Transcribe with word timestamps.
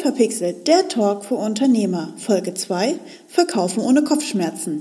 Unverpixelt, 0.00 0.66
der 0.66 0.88
Talk 0.88 1.26
für 1.26 1.34
Unternehmer, 1.34 2.14
Folge 2.16 2.54
2, 2.54 2.98
Verkaufen 3.28 3.82
ohne 3.82 4.02
Kopfschmerzen. 4.02 4.80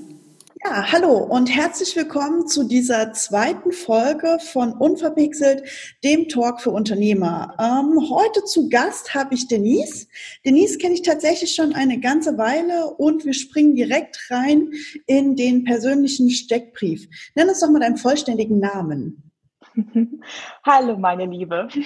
Ja, 0.64 0.94
hallo 0.94 1.18
und 1.18 1.48
herzlich 1.48 1.94
willkommen 1.98 2.48
zu 2.48 2.64
dieser 2.64 3.12
zweiten 3.12 3.74
Folge 3.74 4.38
von 4.40 4.72
Unverpixelt, 4.72 5.64
dem 6.06 6.30
Talk 6.30 6.62
für 6.62 6.72
Unternehmer. 6.72 7.54
Ähm, 7.60 8.10
heute 8.10 8.46
zu 8.46 8.70
Gast 8.70 9.14
habe 9.14 9.36
ich 9.36 9.50
Denise. 9.50 10.08
Denise 10.46 10.78
kenne 10.78 10.94
ich 10.94 11.02
tatsächlich 11.02 11.54
schon 11.54 11.74
eine 11.74 12.00
ganze 12.00 12.38
Weile 12.38 12.92
und 12.92 13.26
wir 13.26 13.34
springen 13.34 13.76
direkt 13.76 14.18
rein 14.30 14.70
in 15.06 15.36
den 15.36 15.66
persönlichen 15.66 16.30
Steckbrief. 16.30 17.10
Nenn 17.36 17.50
uns 17.50 17.60
doch 17.60 17.70
mal 17.70 17.82
deinen 17.82 17.98
vollständigen 17.98 18.60
Namen. 18.60 19.29
Hallo, 20.66 20.98
meine 20.98 21.26
Liebe. 21.26 21.68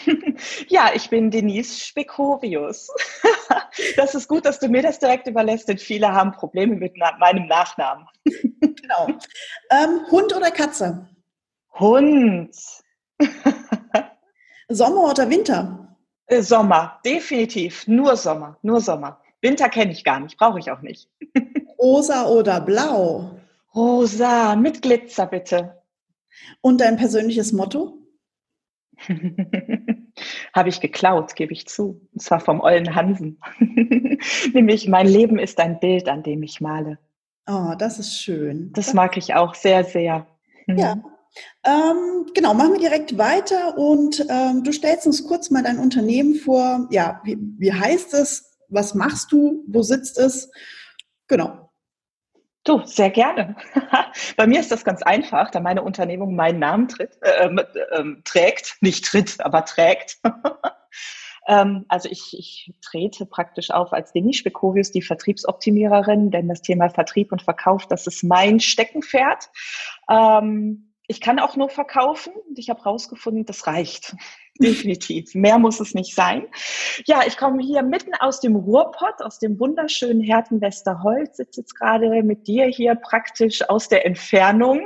Ja, 0.67 0.91
ich 0.93 1.09
bin 1.09 1.31
Denise 1.31 1.79
Spekorius. 1.79 2.89
Das 3.97 4.13
ist 4.13 4.27
gut, 4.27 4.45
dass 4.45 4.59
du 4.59 4.67
mir 4.67 4.83
das 4.83 4.99
direkt 4.99 5.27
überlässt, 5.27 5.67
denn 5.67 5.79
viele 5.79 6.11
haben 6.11 6.31
Probleme 6.31 6.75
mit 6.75 6.95
meinem 7.19 7.47
Nachnamen. 7.47 8.07
Genau. 8.23 9.07
Ähm, 9.71 10.01
Hund 10.11 10.35
oder 10.35 10.51
Katze? 10.51 11.09
Hund. 11.79 12.55
Sommer 14.69 15.09
oder 15.09 15.27
Winter? 15.27 15.97
Äh, 16.27 16.41
Sommer, 16.43 16.99
definitiv. 17.03 17.87
Nur 17.87 18.15
Sommer, 18.15 18.57
nur 18.61 18.79
Sommer. 18.79 19.19
Winter 19.41 19.69
kenne 19.69 19.91
ich 19.91 20.03
gar 20.03 20.19
nicht, 20.19 20.37
brauche 20.37 20.59
ich 20.59 20.69
auch 20.69 20.81
nicht. 20.81 21.09
Rosa 21.79 22.27
oder 22.27 22.61
blau? 22.61 23.39
Rosa, 23.75 24.55
mit 24.55 24.83
Glitzer 24.83 25.25
bitte. 25.25 25.82
Und 26.61 26.81
dein 26.81 26.97
persönliches 26.97 27.51
Motto? 27.53 27.97
Habe 30.53 30.69
ich 30.69 30.79
geklaut, 30.79 31.35
gebe 31.35 31.53
ich 31.53 31.67
zu. 31.67 32.07
Und 32.13 32.21
zwar 32.21 32.39
vom 32.39 32.61
Ollen 32.61 32.95
Hansen. 32.95 33.39
Nämlich, 34.53 34.87
mein 34.87 35.07
Leben 35.07 35.39
ist 35.39 35.59
ein 35.59 35.79
Bild, 35.79 36.07
an 36.07 36.23
dem 36.23 36.43
ich 36.43 36.61
male. 36.61 36.99
Oh, 37.47 37.73
das 37.77 37.99
ist 37.99 38.21
schön. 38.21 38.71
Das, 38.73 38.87
das 38.87 38.93
mag 38.93 39.17
ich 39.17 39.33
auch 39.35 39.55
sehr, 39.55 39.83
sehr. 39.83 40.27
Mhm. 40.67 40.77
Ja. 40.77 41.03
Ähm, 41.65 42.27
genau, 42.35 42.53
machen 42.53 42.73
wir 42.73 42.79
direkt 42.79 43.17
weiter 43.17 43.77
und 43.77 44.23
ähm, 44.29 44.63
du 44.63 44.71
stellst 44.71 45.07
uns 45.07 45.25
kurz 45.25 45.49
mal 45.49 45.63
dein 45.63 45.79
Unternehmen 45.79 46.35
vor. 46.35 46.87
Ja, 46.91 47.21
wie, 47.23 47.37
wie 47.57 47.73
heißt 47.73 48.13
es? 48.13 48.57
Was 48.69 48.93
machst 48.93 49.31
du? 49.31 49.63
Wo 49.67 49.81
sitzt 49.81 50.19
es? 50.19 50.51
Genau. 51.27 51.62
Du, 52.65 52.81
sehr 52.85 53.09
gerne. 53.09 53.57
Bei 54.37 54.47
mir 54.47 54.61
ist 54.61 54.71
das 54.71 54.85
ganz 54.85 55.01
einfach, 55.03 55.51
da 55.51 55.59
meine 55.59 55.81
Unternehmung 55.83 56.35
meinen 56.35 56.59
Namen 56.59 56.87
tritt, 56.87 57.17
äh, 57.21 57.47
äh, 57.47 58.15
trägt, 58.23 58.77
nicht 58.79 59.03
tritt, 59.03 59.43
aber 59.43 59.65
trägt. 59.65 60.19
ähm, 61.47 61.85
also 61.89 62.07
ich, 62.09 62.37
ich 62.37 62.73
trete 62.81 63.25
praktisch 63.25 63.69
auf 63.69 63.91
als 63.91 64.13
Denise 64.13 64.39
Spekovius, 64.39 64.91
die 64.91 65.01
Vertriebsoptimiererin, 65.01 66.31
denn 66.31 66.47
das 66.47 66.61
Thema 66.61 66.89
Vertrieb 66.89 67.33
und 67.33 67.41
Verkauf, 67.41 67.85
das 67.87 68.07
ist 68.07 68.23
mein 68.23 68.61
Steckenpferd. 68.61 69.49
Ähm, 70.09 70.93
ich 71.07 71.19
kann 71.19 71.39
auch 71.39 71.57
nur 71.57 71.69
verkaufen 71.69 72.31
und 72.47 72.57
ich 72.57 72.69
habe 72.69 72.81
herausgefunden, 72.81 73.45
das 73.45 73.67
reicht. 73.67 74.15
Definitiv. 74.59 75.33
Mehr 75.33 75.57
muss 75.57 75.79
es 75.79 75.95
nicht 75.95 76.13
sein. 76.13 76.45
Ja, 77.05 77.21
ich 77.25 77.37
komme 77.37 77.63
hier 77.63 77.81
mitten 77.81 78.13
aus 78.19 78.39
dem 78.39 78.55
Ruhrpott, 78.55 79.21
aus 79.21 79.39
dem 79.39 79.59
wunderschönen 79.59 80.21
Herten-Westerholz, 80.21 81.37
sitze 81.37 81.61
jetzt 81.61 81.73
gerade 81.73 82.21
mit 82.21 82.45
dir 82.47 82.67
hier 82.67 82.93
praktisch 82.93 83.67
aus 83.67 83.89
der 83.89 84.05
Entfernung. 84.05 84.81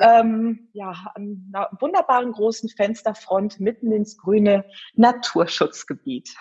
Ähm, 0.00 0.68
ja, 0.72 0.92
an 1.14 1.48
einer 1.54 1.70
wunderbaren 1.78 2.32
großen 2.32 2.68
Fensterfront 2.68 3.60
mitten 3.60 3.92
ins 3.92 4.16
grüne 4.16 4.64
Naturschutzgebiet. 4.94 6.34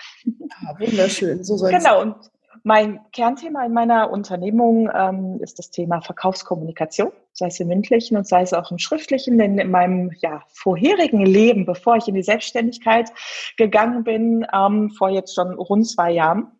Ah, 0.65 0.73
wunderschön, 0.79 1.43
so 1.43 1.57
soll 1.57 1.71
Genau, 1.71 2.01
und 2.01 2.15
mein 2.65 2.99
Kernthema 3.11 3.63
in 3.63 3.73
meiner 3.73 4.09
Unternehmung 4.09 4.89
ähm, 4.91 5.39
ist 5.39 5.59
das 5.59 5.69
Thema 5.69 6.01
Verkaufskommunikation, 6.01 7.11
sei 7.31 7.45
es 7.45 7.59
im 7.59 7.67
mündlichen 7.67 8.17
und 8.17 8.27
sei 8.27 8.41
es 8.41 8.53
auch 8.53 8.71
im 8.71 8.79
schriftlichen. 8.79 9.37
Denn 9.37 9.59
in 9.59 9.69
meinem 9.69 10.09
ja, 10.17 10.41
vorherigen 10.47 11.23
Leben, 11.23 11.67
bevor 11.67 11.97
ich 11.97 12.07
in 12.07 12.15
die 12.15 12.23
Selbstständigkeit 12.23 13.11
gegangen 13.55 14.03
bin, 14.03 14.47
ähm, 14.51 14.89
vor 14.89 15.09
jetzt 15.09 15.35
schon 15.35 15.53
rund 15.53 15.87
zwei 15.87 16.09
Jahren, 16.09 16.59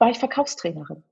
war 0.00 0.10
ich 0.10 0.18
Verkaufstrainerin 0.18 1.04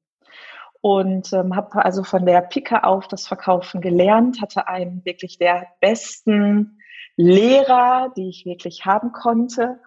und 0.80 1.32
ähm, 1.32 1.54
habe 1.54 1.84
also 1.84 2.02
von 2.02 2.26
der 2.26 2.40
Pike 2.40 2.82
auf 2.82 3.06
das 3.06 3.24
Verkaufen 3.28 3.80
gelernt, 3.80 4.42
hatte 4.42 4.66
einen 4.66 5.04
wirklich 5.04 5.38
der 5.38 5.68
besten 5.80 6.80
Lehrer, 7.14 8.12
die 8.16 8.30
ich 8.30 8.46
wirklich 8.46 8.84
haben 8.84 9.12
konnte 9.12 9.78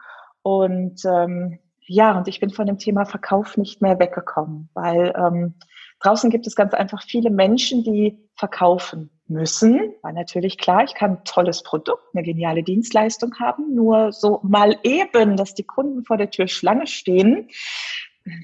und 0.41 1.03
ähm, 1.03 1.59
ja, 1.85 2.17
und 2.17 2.27
ich 2.27 2.39
bin 2.39 2.51
von 2.51 2.67
dem 2.67 2.77
Thema 2.77 3.05
Verkauf 3.05 3.57
nicht 3.57 3.81
mehr 3.81 3.99
weggekommen, 3.99 4.69
weil 4.73 5.13
ähm, 5.15 5.55
draußen 5.99 6.29
gibt 6.29 6.47
es 6.47 6.55
ganz 6.55 6.73
einfach 6.73 7.03
viele 7.03 7.29
Menschen, 7.29 7.83
die 7.83 8.17
verkaufen 8.35 9.09
müssen. 9.27 9.93
Weil 10.01 10.13
natürlich 10.13 10.57
klar, 10.57 10.83
ich 10.83 10.93
kann 10.93 11.11
ein 11.11 11.23
tolles 11.23 11.63
Produkt, 11.63 12.03
eine 12.13 12.23
geniale 12.23 12.63
Dienstleistung 12.63 13.33
haben, 13.39 13.73
nur 13.73 14.11
so 14.11 14.39
mal 14.43 14.77
eben, 14.83 15.37
dass 15.37 15.55
die 15.55 15.63
Kunden 15.63 16.03
vor 16.03 16.17
der 16.17 16.29
Tür 16.29 16.47
Schlange 16.47 16.87
stehen, 16.87 17.49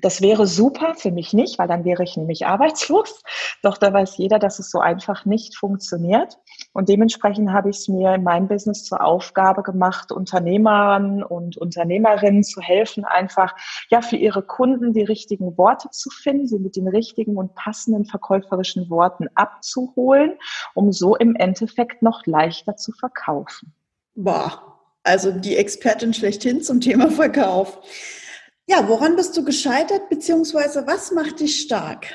das 0.01 0.21
wäre 0.21 0.47
super, 0.47 0.95
für 0.95 1.11
mich 1.11 1.33
nicht, 1.33 1.59
weil 1.59 1.67
dann 1.67 1.85
wäre 1.85 2.03
ich 2.03 2.17
nämlich 2.17 2.47
arbeitslos. 2.47 3.21
Doch 3.63 3.77
da 3.77 3.93
weiß 3.93 4.17
jeder, 4.17 4.39
dass 4.39 4.57
es 4.57 4.71
so 4.71 4.79
einfach 4.79 5.25
nicht 5.25 5.55
funktioniert. 5.55 6.37
Und 6.73 6.89
dementsprechend 6.89 7.51
habe 7.51 7.69
ich 7.69 7.77
es 7.77 7.87
mir 7.87 8.15
in 8.15 8.23
meinem 8.23 8.47
Business 8.47 8.83
zur 8.83 9.03
Aufgabe 9.03 9.61
gemacht, 9.61 10.11
Unternehmern 10.11 11.21
und 11.21 11.57
Unternehmerinnen 11.57 12.43
zu 12.43 12.59
helfen, 12.59 13.05
einfach 13.05 13.55
ja 13.89 14.01
für 14.01 14.15
ihre 14.15 14.41
Kunden 14.41 14.93
die 14.93 15.03
richtigen 15.03 15.57
Worte 15.57 15.89
zu 15.91 16.09
finden, 16.09 16.47
sie 16.47 16.59
mit 16.59 16.75
den 16.75 16.87
richtigen 16.87 17.37
und 17.37 17.53
passenden 17.53 18.05
verkäuferischen 18.05 18.89
Worten 18.89 19.27
abzuholen, 19.35 20.33
um 20.73 20.91
so 20.91 21.15
im 21.15 21.35
Endeffekt 21.35 22.01
noch 22.01 22.25
leichter 22.25 22.77
zu 22.77 22.91
verkaufen. 22.93 23.73
Boah, 24.15 24.79
also 25.03 25.31
die 25.31 25.55
Expertin 25.55 26.13
schlechthin 26.13 26.61
zum 26.61 26.81
Thema 26.81 27.11
Verkauf. 27.11 27.79
Ja, 28.69 28.87
woran 28.89 29.15
bist 29.15 29.35
du 29.37 29.45
gescheitert, 29.45 30.09
beziehungsweise 30.09 30.85
was 30.85 31.11
macht 31.11 31.39
dich 31.39 31.61
stark? 31.61 32.07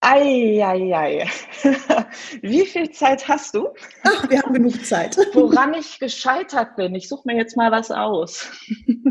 Eieiei. 0.00 1.26
Wie 2.42 2.64
viel 2.64 2.90
Zeit 2.90 3.28
hast 3.28 3.54
du? 3.54 3.68
Ach, 4.02 4.28
wir 4.30 4.42
haben 4.42 4.54
genug 4.54 4.84
Zeit. 4.84 5.16
Woran 5.32 5.74
ich 5.74 5.98
gescheitert 5.98 6.76
bin, 6.76 6.94
ich 6.94 7.08
suche 7.08 7.22
mir 7.26 7.36
jetzt 7.36 7.56
mal 7.56 7.70
was 7.70 7.90
aus. 7.90 8.50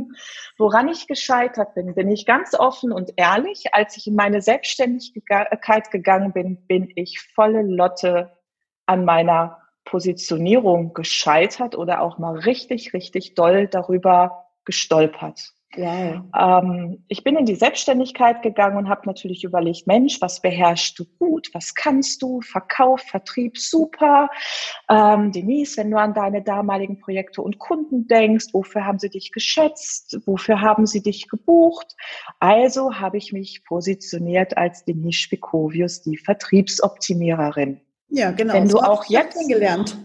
Woran 0.57 0.87
ich 0.87 1.07
gescheitert 1.07 1.73
bin, 1.73 1.95
bin 1.95 2.09
ich 2.09 2.25
ganz 2.25 2.53
offen 2.53 2.91
und 2.91 3.11
ehrlich. 3.15 3.73
Als 3.73 3.97
ich 3.97 4.07
in 4.07 4.15
meine 4.15 4.41
Selbstständigkeit 4.41 5.91
gegangen 5.91 6.31
bin, 6.31 6.65
bin 6.67 6.91
ich 6.95 7.21
volle 7.33 7.63
Lotte 7.63 8.31
an 8.85 9.05
meiner 9.05 9.61
Positionierung 9.85 10.93
gescheitert 10.93 11.75
oder 11.75 12.01
auch 12.01 12.19
mal 12.19 12.35
richtig, 12.35 12.93
richtig 12.93 13.33
doll 13.35 13.67
darüber 13.67 14.47
gestolpert. 14.65 15.52
Wow. 15.75 16.23
Ähm, 16.37 17.03
ich 17.07 17.23
bin 17.23 17.35
in 17.35 17.45
die 17.45 17.55
Selbstständigkeit 17.55 18.41
gegangen 18.41 18.77
und 18.77 18.89
habe 18.89 19.01
natürlich 19.05 19.43
überlegt, 19.43 19.87
Mensch, 19.87 20.21
was 20.21 20.41
beherrschst 20.41 20.99
du 20.99 21.05
gut, 21.19 21.49
was 21.53 21.73
kannst 21.73 22.21
du, 22.21 22.41
Verkauf, 22.41 23.01
Vertrieb, 23.01 23.57
super. 23.57 24.29
Ähm, 24.89 25.31
Denise, 25.31 25.77
wenn 25.77 25.91
du 25.91 25.97
an 25.97 26.13
deine 26.13 26.43
damaligen 26.43 26.99
Projekte 26.99 27.41
und 27.41 27.59
Kunden 27.59 28.07
denkst, 28.07 28.47
wofür 28.53 28.85
haben 28.85 28.99
sie 28.99 29.09
dich 29.09 29.31
geschätzt, 29.31 30.19
wofür 30.25 30.61
haben 30.61 30.85
sie 30.85 31.01
dich 31.01 31.27
gebucht? 31.27 31.95
Also 32.39 32.95
habe 32.95 33.17
ich 33.17 33.33
mich 33.33 33.63
positioniert 33.65 34.57
als 34.57 34.85
Denise 34.85 35.17
Spikovius, 35.17 36.01
die 36.01 36.17
Vertriebsoptimiererin. 36.17 37.81
Ja, 38.09 38.31
genau. 38.31 38.53
Wenn 38.53 38.69
du 38.69 38.77
auch 38.77 39.05
jetzt 39.05 39.47
gelernt. 39.47 39.97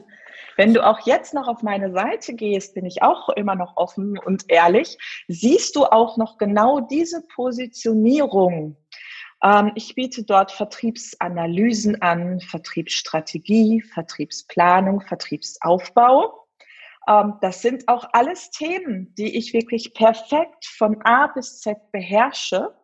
Wenn 0.58 0.75
du 0.75 0.84
auch 0.84 1.06
jetzt 1.06 1.34
noch 1.34 1.46
auf 1.46 1.62
meine 1.62 1.93
Seite 1.93 2.34
gehst, 2.34 2.75
bin 2.75 2.84
ich 2.84 3.00
auch 3.00 3.28
immer 3.28 3.55
noch 3.55 3.76
offen 3.76 4.19
und 4.19 4.50
ehrlich, 4.50 4.99
siehst 5.28 5.76
du 5.76 5.84
auch 5.84 6.16
noch 6.16 6.37
genau 6.37 6.81
diese 6.81 7.25
Positionierung. 7.28 8.76
Ähm, 9.40 9.70
ich 9.76 9.94
biete 9.94 10.25
dort 10.25 10.50
Vertriebsanalysen 10.50 12.02
an, 12.02 12.40
Vertriebsstrategie, 12.40 13.82
Vertriebsplanung, 13.82 15.00
Vertriebsaufbau. 15.02 16.49
Ähm, 17.06 17.34
das 17.40 17.62
sind 17.62 17.87
auch 17.87 18.08
alles 18.12 18.50
Themen, 18.50 19.14
die 19.14 19.38
ich 19.38 19.52
wirklich 19.52 19.94
perfekt 19.94 20.66
von 20.66 21.00
A 21.02 21.28
bis 21.28 21.61
Z 21.61 21.93
beherrsche. 21.93 22.75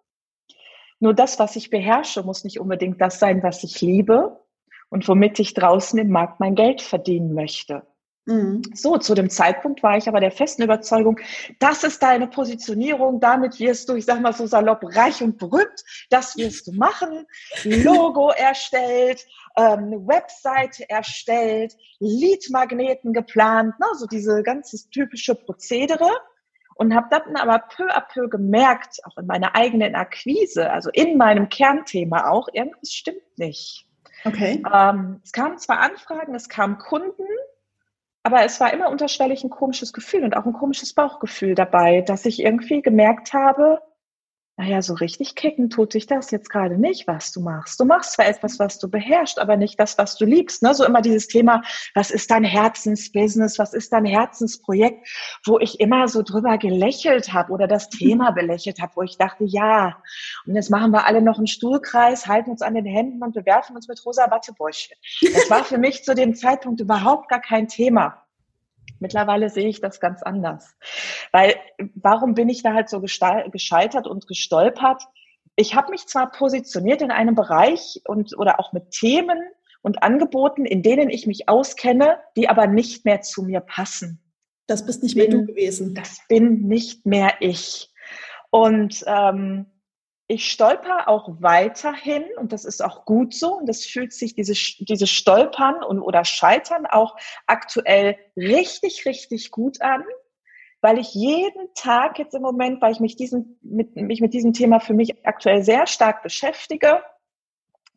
Nur 1.00 1.12
das, 1.12 1.40
was 1.40 1.56
ich 1.56 1.70
beherrsche, 1.70 2.22
muss 2.22 2.44
nicht 2.44 2.60
unbedingt 2.60 3.00
das 3.00 3.18
sein, 3.18 3.42
was 3.42 3.64
ich 3.64 3.80
liebe 3.80 4.43
und 4.90 5.06
womit 5.08 5.38
ich 5.38 5.54
draußen 5.54 5.98
im 5.98 6.10
Markt 6.10 6.40
mein 6.40 6.54
Geld 6.54 6.82
verdienen 6.82 7.34
möchte. 7.34 7.82
Mhm. 8.26 8.62
So, 8.74 8.96
zu 8.96 9.14
dem 9.14 9.28
Zeitpunkt 9.28 9.82
war 9.82 9.98
ich 9.98 10.08
aber 10.08 10.20
der 10.20 10.30
festen 10.30 10.62
Überzeugung, 10.62 11.20
das 11.58 11.84
ist 11.84 12.02
deine 12.02 12.26
Positionierung, 12.26 13.20
damit 13.20 13.60
wirst 13.60 13.88
du, 13.88 13.96
ich 13.96 14.06
sag 14.06 14.20
mal 14.20 14.32
so 14.32 14.46
salopp, 14.46 14.82
reich 14.96 15.22
und 15.22 15.36
berühmt, 15.36 15.84
das 16.08 16.36
wirst 16.38 16.66
du 16.66 16.72
machen, 16.72 17.26
Logo 17.64 18.30
erstellt, 18.30 19.26
ähm, 19.56 20.06
Webseite 20.06 20.88
erstellt, 20.88 21.76
Leadmagneten 22.00 23.12
geplant, 23.12 23.78
ne, 23.78 23.86
so 23.98 24.06
diese 24.06 24.42
ganze 24.42 24.88
typische 24.90 25.34
Prozedere. 25.34 26.08
und 26.76 26.94
habe 26.94 27.06
dann 27.10 27.36
aber 27.36 27.60
peu 27.68 27.86
à 27.88 28.00
peu 28.00 28.28
gemerkt, 28.28 28.98
auch 29.04 29.16
in 29.16 29.26
meiner 29.26 29.54
eigenen 29.54 29.94
Akquise, 29.94 30.70
also 30.70 30.90
in 30.92 31.16
meinem 31.16 31.48
Kernthema 31.48 32.30
auch, 32.30 32.48
irgendwas 32.52 32.92
stimmt 32.92 33.38
nicht. 33.38 33.86
Okay. 34.24 34.62
Ähm, 34.72 35.20
es 35.22 35.32
kamen 35.32 35.58
zwar 35.58 35.80
Anfragen, 35.80 36.34
es 36.34 36.48
kamen 36.48 36.78
Kunden, 36.78 37.26
aber 38.22 38.44
es 38.44 38.58
war 38.60 38.72
immer 38.72 38.88
unterschwellig 38.88 39.44
ein 39.44 39.50
komisches 39.50 39.92
Gefühl 39.92 40.24
und 40.24 40.36
auch 40.36 40.46
ein 40.46 40.54
komisches 40.54 40.94
Bauchgefühl 40.94 41.54
dabei, 41.54 42.00
dass 42.00 42.24
ich 42.24 42.40
irgendwie 42.40 42.80
gemerkt 42.80 43.34
habe, 43.34 43.82
naja, 44.56 44.82
so 44.82 44.94
richtig 44.94 45.34
kicken 45.34 45.68
tut 45.68 45.90
sich 45.92 46.06
das 46.06 46.30
jetzt 46.30 46.48
gerade 46.48 46.78
nicht, 46.78 47.08
was 47.08 47.32
du 47.32 47.40
machst. 47.40 47.80
Du 47.80 47.84
machst 47.84 48.12
zwar 48.12 48.26
etwas, 48.26 48.60
was 48.60 48.78
du 48.78 48.88
beherrschst, 48.88 49.40
aber 49.40 49.56
nicht 49.56 49.80
das, 49.80 49.98
was 49.98 50.16
du 50.16 50.24
liebst. 50.24 50.62
Ne? 50.62 50.74
So 50.74 50.84
immer 50.84 51.02
dieses 51.02 51.26
Thema, 51.26 51.62
was 51.94 52.12
ist 52.12 52.30
dein 52.30 52.44
Herzensbusiness, 52.44 53.58
was 53.58 53.74
ist 53.74 53.92
dein 53.92 54.04
Herzensprojekt, 54.04 55.08
wo 55.44 55.58
ich 55.58 55.80
immer 55.80 56.06
so 56.06 56.22
drüber 56.22 56.56
gelächelt 56.56 57.32
habe 57.32 57.52
oder 57.52 57.66
das 57.66 57.88
Thema 57.88 58.30
belächelt 58.32 58.80
habe, 58.80 58.92
wo 58.94 59.02
ich 59.02 59.18
dachte, 59.18 59.42
ja, 59.44 59.96
und 60.46 60.54
jetzt 60.54 60.70
machen 60.70 60.92
wir 60.92 61.04
alle 61.04 61.20
noch 61.20 61.38
einen 61.38 61.48
Stuhlkreis, 61.48 62.28
halten 62.28 62.50
uns 62.52 62.62
an 62.62 62.74
den 62.74 62.86
Händen 62.86 63.24
und 63.24 63.34
bewerfen 63.34 63.74
uns 63.74 63.88
mit 63.88 64.04
rosa 64.06 64.30
Wattebäuschen. 64.30 64.96
Das 65.20 65.50
war 65.50 65.64
für 65.64 65.78
mich 65.78 66.04
zu 66.04 66.14
dem 66.14 66.36
Zeitpunkt 66.36 66.80
überhaupt 66.80 67.28
gar 67.28 67.40
kein 67.40 67.66
Thema. 67.66 68.23
Mittlerweile 69.00 69.50
sehe 69.50 69.68
ich 69.68 69.80
das 69.80 70.00
ganz 70.00 70.22
anders. 70.22 70.76
Weil 71.32 71.56
warum 71.94 72.34
bin 72.34 72.48
ich 72.48 72.62
da 72.62 72.74
halt 72.74 72.88
so 72.88 73.00
gescheitert 73.00 74.06
und 74.06 74.26
gestolpert? 74.26 75.02
Ich 75.56 75.74
habe 75.74 75.90
mich 75.90 76.06
zwar 76.06 76.30
positioniert 76.30 77.02
in 77.02 77.10
einem 77.10 77.34
Bereich 77.34 78.00
und 78.06 78.36
oder 78.36 78.58
auch 78.60 78.72
mit 78.72 78.90
Themen 78.90 79.38
und 79.82 80.02
Angeboten, 80.02 80.64
in 80.64 80.82
denen 80.82 81.10
ich 81.10 81.26
mich 81.26 81.48
auskenne, 81.48 82.18
die 82.36 82.48
aber 82.48 82.66
nicht 82.66 83.04
mehr 83.04 83.20
zu 83.20 83.42
mir 83.42 83.60
passen. 83.60 84.20
Das 84.66 84.86
bist 84.86 85.02
nicht 85.02 85.16
mehr 85.16 85.28
bin, 85.28 85.46
du 85.46 85.52
gewesen. 85.52 85.94
Das 85.94 86.20
bin 86.28 86.62
nicht 86.62 87.04
mehr 87.04 87.34
ich. 87.40 87.92
Und 88.50 89.04
ähm, 89.06 89.66
ich 90.26 90.50
stolper 90.50 91.08
auch 91.08 91.28
weiterhin 91.40 92.24
und 92.38 92.52
das 92.52 92.64
ist 92.64 92.82
auch 92.82 93.04
gut 93.04 93.34
so 93.34 93.58
und 93.58 93.68
das 93.68 93.84
fühlt 93.84 94.12
sich 94.12 94.34
diese, 94.34 94.54
diese 94.84 95.06
Stolpern 95.06 95.82
und, 95.82 96.00
oder 96.00 96.24
Scheitern 96.24 96.86
auch 96.86 97.16
aktuell 97.46 98.16
richtig, 98.36 99.04
richtig 99.04 99.50
gut 99.50 99.82
an, 99.82 100.02
weil 100.80 100.98
ich 100.98 101.14
jeden 101.14 101.72
Tag 101.74 102.18
jetzt 102.18 102.34
im 102.34 102.42
Moment, 102.42 102.80
weil 102.80 102.92
ich 102.92 103.00
mich, 103.00 103.16
diesen, 103.16 103.58
mit, 103.62 103.96
mich 103.96 104.20
mit 104.20 104.32
diesem 104.32 104.54
Thema 104.54 104.80
für 104.80 104.94
mich 104.94 105.26
aktuell 105.26 105.62
sehr 105.62 105.86
stark 105.86 106.22
beschäftige, 106.22 107.02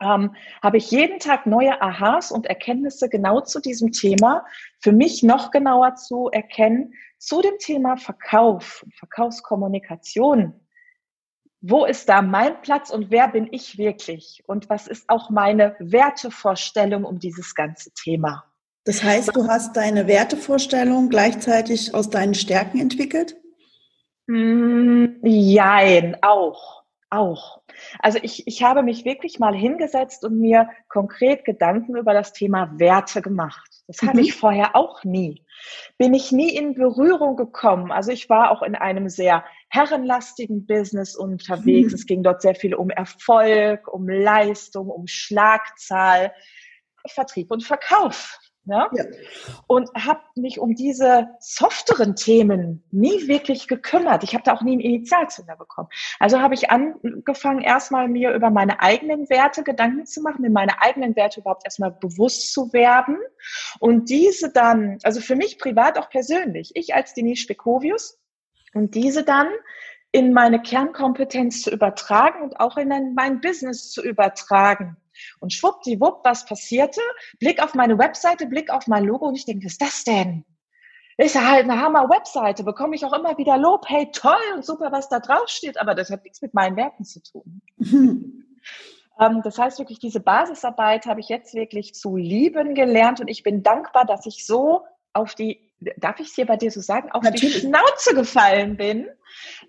ähm, 0.01 0.35
habe 0.61 0.77
ich 0.77 0.91
jeden 0.91 1.19
Tag 1.19 1.45
neue 1.45 1.81
Aha's 1.81 2.31
und 2.31 2.45
Erkenntnisse 2.45 3.09
genau 3.09 3.41
zu 3.41 3.61
diesem 3.61 3.93
Thema, 3.93 4.45
für 4.79 4.91
mich 4.91 5.23
noch 5.23 5.49
genauer 5.49 5.95
zu 5.95 6.29
erkennen, 6.29 6.93
zu 7.17 7.41
dem 7.41 7.57
Thema 7.57 7.97
Verkauf 7.97 8.85
Verkaufskommunikation 8.93 10.66
wo 11.61 11.85
ist 11.85 12.07
da 12.09 12.21
mein 12.21 12.61
Platz 12.61 12.89
und 12.89 13.09
wer 13.09 13.27
bin 13.27 13.47
ich 13.51 13.77
wirklich? 13.77 14.43
Und 14.47 14.69
was 14.69 14.87
ist 14.87 15.09
auch 15.09 15.29
meine 15.29 15.75
Wertevorstellung 15.79 17.03
um 17.03 17.19
dieses 17.19 17.55
ganze 17.55 17.91
Thema? 17.93 18.43
Das 18.85 19.03
heißt, 19.03 19.35
du 19.35 19.47
hast 19.47 19.75
deine 19.75 20.07
Wertevorstellung 20.07 21.09
gleichzeitig 21.09 21.93
aus 21.93 22.09
deinen 22.09 22.35
Stärken 22.35 22.79
entwickelt? 22.79 23.35
Mm, 24.27 25.07
jein, 25.23 26.17
auch, 26.21 26.83
auch. 27.09 27.61
Also 27.99 28.19
ich, 28.21 28.47
ich 28.47 28.63
habe 28.63 28.83
mich 28.83 29.03
wirklich 29.03 29.39
mal 29.39 29.55
hingesetzt 29.55 30.23
und 30.23 30.39
mir 30.39 30.69
konkret 30.87 31.43
Gedanken 31.43 31.97
über 31.97 32.13
das 32.13 32.33
Thema 32.33 32.71
Werte 32.77 33.21
gemacht. 33.21 33.69
Das 33.87 34.01
mhm. 34.01 34.07
hatte 34.07 34.21
ich 34.21 34.35
vorher 34.35 34.75
auch 34.75 35.03
nie. 35.03 35.43
Bin 35.97 36.13
ich 36.13 36.31
nie 36.31 36.55
in 36.55 36.73
Berührung 36.73 37.35
gekommen. 37.35 37.91
Also 37.91 38.11
ich 38.11 38.29
war 38.29 38.51
auch 38.51 38.61
in 38.61 38.75
einem 38.75 39.09
sehr 39.09 39.43
herrenlastigen 39.69 40.65
Business 40.65 41.15
unterwegs. 41.15 41.89
Mhm. 41.89 41.95
Es 41.95 42.05
ging 42.05 42.23
dort 42.23 42.41
sehr 42.41 42.55
viel 42.55 42.75
um 42.75 42.89
Erfolg, 42.89 43.87
um 43.87 44.07
Leistung, 44.07 44.89
um 44.89 45.07
Schlagzahl, 45.07 46.31
Vertrieb 47.07 47.51
und 47.51 47.63
Verkauf. 47.63 48.39
Ne? 48.67 48.85
Ja. 48.93 49.05
Und 49.67 49.89
habe 49.95 50.19
mich 50.35 50.59
um 50.59 50.75
diese 50.75 51.29
softeren 51.39 52.17
Themen 52.17 52.83
nie 52.91 53.29
wirklich 53.29 53.69
gekümmert. 53.69 54.23
Ich 54.23 54.33
habe 54.33 54.43
da 54.43 54.53
auch 54.53 54.61
nie 54.61 54.73
einen 54.73 54.81
Initialzünder 54.81 55.55
bekommen. 55.55 55.87
Also 56.19 56.41
habe 56.41 56.53
ich 56.53 56.69
angefangen, 56.69 57.61
erstmal 57.61 58.09
mir 58.09 58.33
über 58.33 58.49
meine 58.49 58.81
eigenen 58.81 59.29
Werte 59.29 59.63
Gedanken 59.63 60.05
zu 60.05 60.21
machen, 60.21 60.41
mir 60.41 60.49
meine 60.49 60.81
eigenen 60.81 61.15
Werte 61.15 61.39
überhaupt 61.39 61.63
erstmal 61.63 61.91
bewusst 61.91 62.51
zu 62.51 62.73
werden 62.73 63.17
und 63.79 64.09
diese 64.09 64.51
dann, 64.51 64.97
also 65.03 65.21
für 65.21 65.37
mich 65.37 65.59
privat 65.59 65.97
auch 65.97 66.09
persönlich, 66.09 66.71
ich 66.75 66.93
als 66.93 67.13
Denise 67.13 67.43
Spekovius 67.43 68.19
und 68.73 68.95
diese 68.95 69.23
dann 69.23 69.47
in 70.11 70.33
meine 70.33 70.61
Kernkompetenz 70.61 71.61
zu 71.61 71.71
übertragen 71.71 72.41
und 72.41 72.59
auch 72.59 72.77
in 72.77 73.13
mein 73.13 73.41
Business 73.41 73.91
zu 73.91 74.03
übertragen. 74.03 74.97
Und 75.39 75.53
schwuppdiwupp, 75.53 76.23
was 76.23 76.45
passierte? 76.45 77.01
Blick 77.39 77.61
auf 77.61 77.73
meine 77.73 77.97
Webseite, 77.97 78.45
Blick 78.45 78.69
auf 78.69 78.87
mein 78.87 79.03
Logo 79.03 79.27
und 79.27 79.35
ich 79.35 79.45
denke, 79.45 79.65
was 79.65 79.73
ist 79.73 79.81
das 79.81 80.03
denn? 80.03 80.45
Ist 81.17 81.35
ja 81.35 81.49
halt 81.49 81.63
eine 81.63 81.81
Hammer-Webseite, 81.81 82.63
bekomme 82.63 82.95
ich 82.95 83.03
auch 83.03 83.13
immer 83.13 83.37
wieder 83.39 83.57
Lob, 83.57 83.85
hey, 83.89 84.09
toll 84.11 84.35
und 84.53 84.63
super, 84.63 84.91
was 84.91 85.09
da 85.09 85.19
drauf 85.19 85.49
steht, 85.49 85.81
aber 85.81 85.95
das 85.95 86.11
hat 86.11 86.23
nichts 86.23 86.41
mit 86.43 86.53
meinen 86.53 86.77
Werten 86.77 87.03
zu 87.03 87.21
tun. 87.21 87.61
Ähm, 89.19 89.41
das 89.43 89.57
heißt 89.57 89.79
wirklich, 89.79 89.99
diese 89.99 90.19
Basisarbeit 90.19 91.05
habe 91.05 91.21
ich 91.21 91.29
jetzt 91.29 91.53
wirklich 91.55 91.95
zu 91.95 92.17
lieben 92.17 92.75
gelernt 92.75 93.19
und 93.19 93.27
ich 93.27 93.43
bin 93.43 93.63
dankbar, 93.63 94.05
dass 94.05 94.25
ich 94.25 94.45
so 94.45 94.85
auf 95.13 95.33
die 95.33 95.66
darf 95.97 96.19
ich 96.19 96.27
es 96.27 96.35
hier 96.35 96.45
bei 96.45 96.57
dir 96.57 96.71
so 96.71 96.81
sagen, 96.81 97.11
auf 97.11 97.23
Natürlich. 97.23 97.55
die 97.55 97.59
Schnauze 97.61 98.15
gefallen 98.15 98.77
bin, 98.77 99.07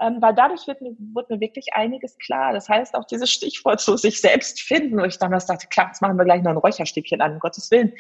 ähm, 0.01 0.17
weil 0.21 0.35
dadurch 0.35 0.67
wird 0.67 0.81
mir, 0.81 0.95
wird 0.99 1.29
mir 1.29 1.41
wirklich 1.41 1.75
einiges 1.75 2.17
klar. 2.19 2.53
Das 2.53 2.69
heißt 2.69 2.95
auch 2.95 3.05
dieses 3.05 3.31
Stichwort 3.31 3.81
so 3.81 3.97
sich 3.97 4.21
selbst 4.21 4.61
finden, 4.61 4.99
wo 4.99 5.05
ich 5.05 5.19
damals 5.19 5.47
dachte, 5.47 5.67
klar, 5.67 5.89
jetzt 5.89 6.01
machen 6.01 6.17
wir 6.17 6.25
gleich 6.25 6.43
noch 6.43 6.53
ein 6.53 6.57
Räucherstäbchen 6.57 7.21
an, 7.21 7.35
um 7.35 7.39
Gottes 7.41 7.71
Willen. 7.71 7.93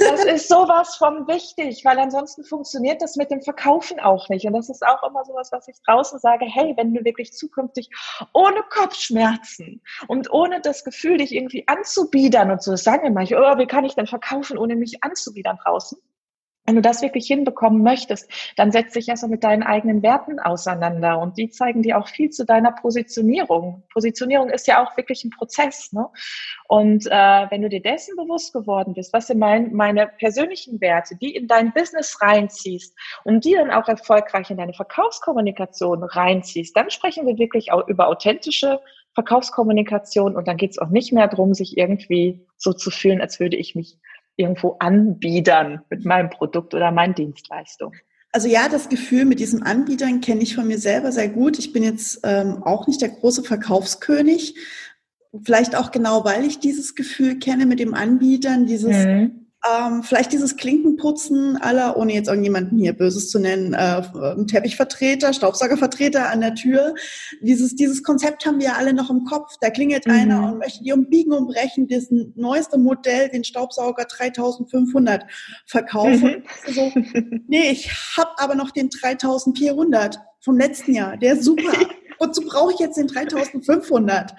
Das 0.00 0.24
ist 0.24 0.48
sowas 0.48 0.96
von 0.96 1.26
wichtig, 1.26 1.84
weil 1.84 1.98
ansonsten 1.98 2.44
funktioniert 2.44 3.02
das 3.02 3.16
mit 3.16 3.30
dem 3.30 3.42
Verkaufen 3.42 3.98
auch 3.98 4.28
nicht. 4.28 4.46
Und 4.46 4.52
das 4.52 4.68
ist 4.68 4.86
auch 4.86 5.02
immer 5.02 5.24
sowas, 5.24 5.50
was 5.50 5.66
ich 5.68 5.76
draußen 5.84 6.18
sage, 6.20 6.44
hey, 6.46 6.74
wenn 6.76 6.94
du 6.94 7.04
wirklich 7.04 7.32
zukünftig 7.32 7.90
ohne 8.32 8.62
Kopfschmerzen 8.70 9.82
und 10.06 10.30
ohne 10.32 10.60
das 10.60 10.84
Gefühl, 10.84 11.18
dich 11.18 11.34
irgendwie 11.34 11.66
anzubiedern 11.66 12.50
und 12.50 12.62
so, 12.62 12.76
sagen 12.76 13.02
wir 13.02 13.10
mal, 13.10 13.24
oh, 13.24 13.58
wie 13.58 13.66
kann 13.66 13.84
ich 13.84 13.94
denn 13.94 14.06
verkaufen, 14.06 14.58
ohne 14.58 14.76
mich 14.76 15.02
anzubiedern 15.02 15.58
draußen? 15.62 15.98
Wenn 16.68 16.76
du 16.76 16.82
das 16.82 17.00
wirklich 17.00 17.26
hinbekommen 17.26 17.82
möchtest, 17.82 18.30
dann 18.56 18.72
setz 18.72 18.92
dich 18.92 19.08
erstmal 19.08 19.30
mit 19.30 19.42
deinen 19.42 19.62
eigenen 19.62 20.02
Werten 20.02 20.38
auseinander 20.38 21.18
und 21.18 21.38
die 21.38 21.48
zeigen 21.48 21.80
dir 21.80 21.96
auch 21.96 22.08
viel 22.08 22.28
zu 22.28 22.44
deiner 22.44 22.72
Positionierung. 22.72 23.84
Positionierung 23.90 24.50
ist 24.50 24.66
ja 24.66 24.84
auch 24.84 24.94
wirklich 24.98 25.24
ein 25.24 25.30
Prozess. 25.30 25.94
Ne? 25.94 26.06
Und 26.68 27.06
äh, 27.06 27.10
wenn 27.10 27.62
du 27.62 27.70
dir 27.70 27.80
dessen 27.80 28.16
bewusst 28.16 28.52
geworden 28.52 28.92
bist, 28.92 29.14
was 29.14 29.28
sind 29.28 29.38
mein, 29.38 29.72
meine 29.72 30.08
persönlichen 30.18 30.78
Werte, 30.82 31.16
die 31.16 31.34
in 31.34 31.48
dein 31.48 31.72
Business 31.72 32.20
reinziehst 32.20 32.94
und 33.24 33.46
die 33.46 33.54
dann 33.54 33.70
auch 33.70 33.88
erfolgreich 33.88 34.50
in 34.50 34.58
deine 34.58 34.74
Verkaufskommunikation 34.74 36.04
reinziehst, 36.04 36.76
dann 36.76 36.90
sprechen 36.90 37.26
wir 37.26 37.38
wirklich 37.38 37.72
auch 37.72 37.88
über 37.88 38.08
authentische 38.08 38.78
Verkaufskommunikation 39.14 40.36
und 40.36 40.46
dann 40.46 40.58
geht 40.58 40.72
es 40.72 40.78
auch 40.78 40.90
nicht 40.90 41.14
mehr 41.14 41.28
darum, 41.28 41.54
sich 41.54 41.78
irgendwie 41.78 42.46
so 42.58 42.74
zu 42.74 42.90
fühlen, 42.90 43.22
als 43.22 43.40
würde 43.40 43.56
ich 43.56 43.74
mich 43.74 43.96
irgendwo 44.38 44.76
anbiedern 44.78 45.82
mit 45.90 46.04
meinem 46.04 46.30
Produkt 46.30 46.72
oder 46.72 46.90
meinen 46.90 47.14
Dienstleistung. 47.14 47.92
Also 48.32 48.48
ja, 48.48 48.68
das 48.68 48.88
Gefühl 48.88 49.24
mit 49.24 49.40
diesem 49.40 49.62
Anbietern 49.62 50.20
kenne 50.20 50.42
ich 50.42 50.54
von 50.54 50.66
mir 50.66 50.78
selber 50.78 51.12
sehr 51.12 51.28
gut. 51.28 51.58
Ich 51.58 51.72
bin 51.72 51.82
jetzt 51.82 52.20
ähm, 52.24 52.62
auch 52.62 52.86
nicht 52.86 53.00
der 53.00 53.08
große 53.08 53.42
Verkaufskönig. 53.42 54.54
Vielleicht 55.42 55.76
auch 55.76 55.90
genau, 55.90 56.24
weil 56.24 56.44
ich 56.44 56.58
dieses 56.58 56.94
Gefühl 56.94 57.38
kenne 57.38 57.66
mit 57.66 57.80
dem 57.80 57.94
Anbietern, 57.94 58.66
dieses 58.66 59.04
mhm. 59.04 59.47
Ähm, 59.66 60.04
vielleicht 60.04 60.32
dieses 60.32 60.56
Klinkenputzen 60.56 61.56
aller, 61.56 61.96
ohne 61.96 62.14
jetzt 62.14 62.28
irgendjemanden 62.28 62.78
hier 62.78 62.92
Böses 62.92 63.28
zu 63.28 63.40
nennen, 63.40 63.74
äh, 63.74 64.02
Teppichvertreter, 64.46 65.32
Staubsaugervertreter 65.32 66.30
an 66.30 66.40
der 66.40 66.54
Tür. 66.54 66.94
Dieses, 67.40 67.74
dieses 67.74 68.04
Konzept 68.04 68.46
haben 68.46 68.60
wir 68.60 68.76
alle 68.76 68.92
noch 68.92 69.10
im 69.10 69.24
Kopf. 69.24 69.56
Da 69.60 69.70
klingelt 69.70 70.06
mhm. 70.06 70.12
einer 70.12 70.52
und 70.52 70.58
möchte 70.58 70.84
dir 70.84 70.94
umbiegen 70.94 71.32
und 71.32 71.48
brechen, 71.48 71.88
das 71.88 72.06
neueste 72.36 72.78
Modell, 72.78 73.30
den 73.30 73.42
Staubsauger 73.42 74.04
3500 74.04 75.24
verkaufen. 75.66 76.44
Mhm. 76.66 76.72
So, 76.72 76.92
nee, 77.48 77.70
ich 77.72 77.90
habe 78.16 78.30
aber 78.36 78.54
noch 78.54 78.70
den 78.70 78.90
3400 78.90 80.20
vom 80.40 80.56
letzten 80.56 80.94
Jahr. 80.94 81.16
Der 81.16 81.32
ist 81.34 81.44
super. 81.44 81.72
Und 82.20 82.34
so 82.34 82.42
brauche 82.42 82.72
ich 82.72 82.80
jetzt 82.80 82.96
den 82.96 83.06
3500. 83.06 84.34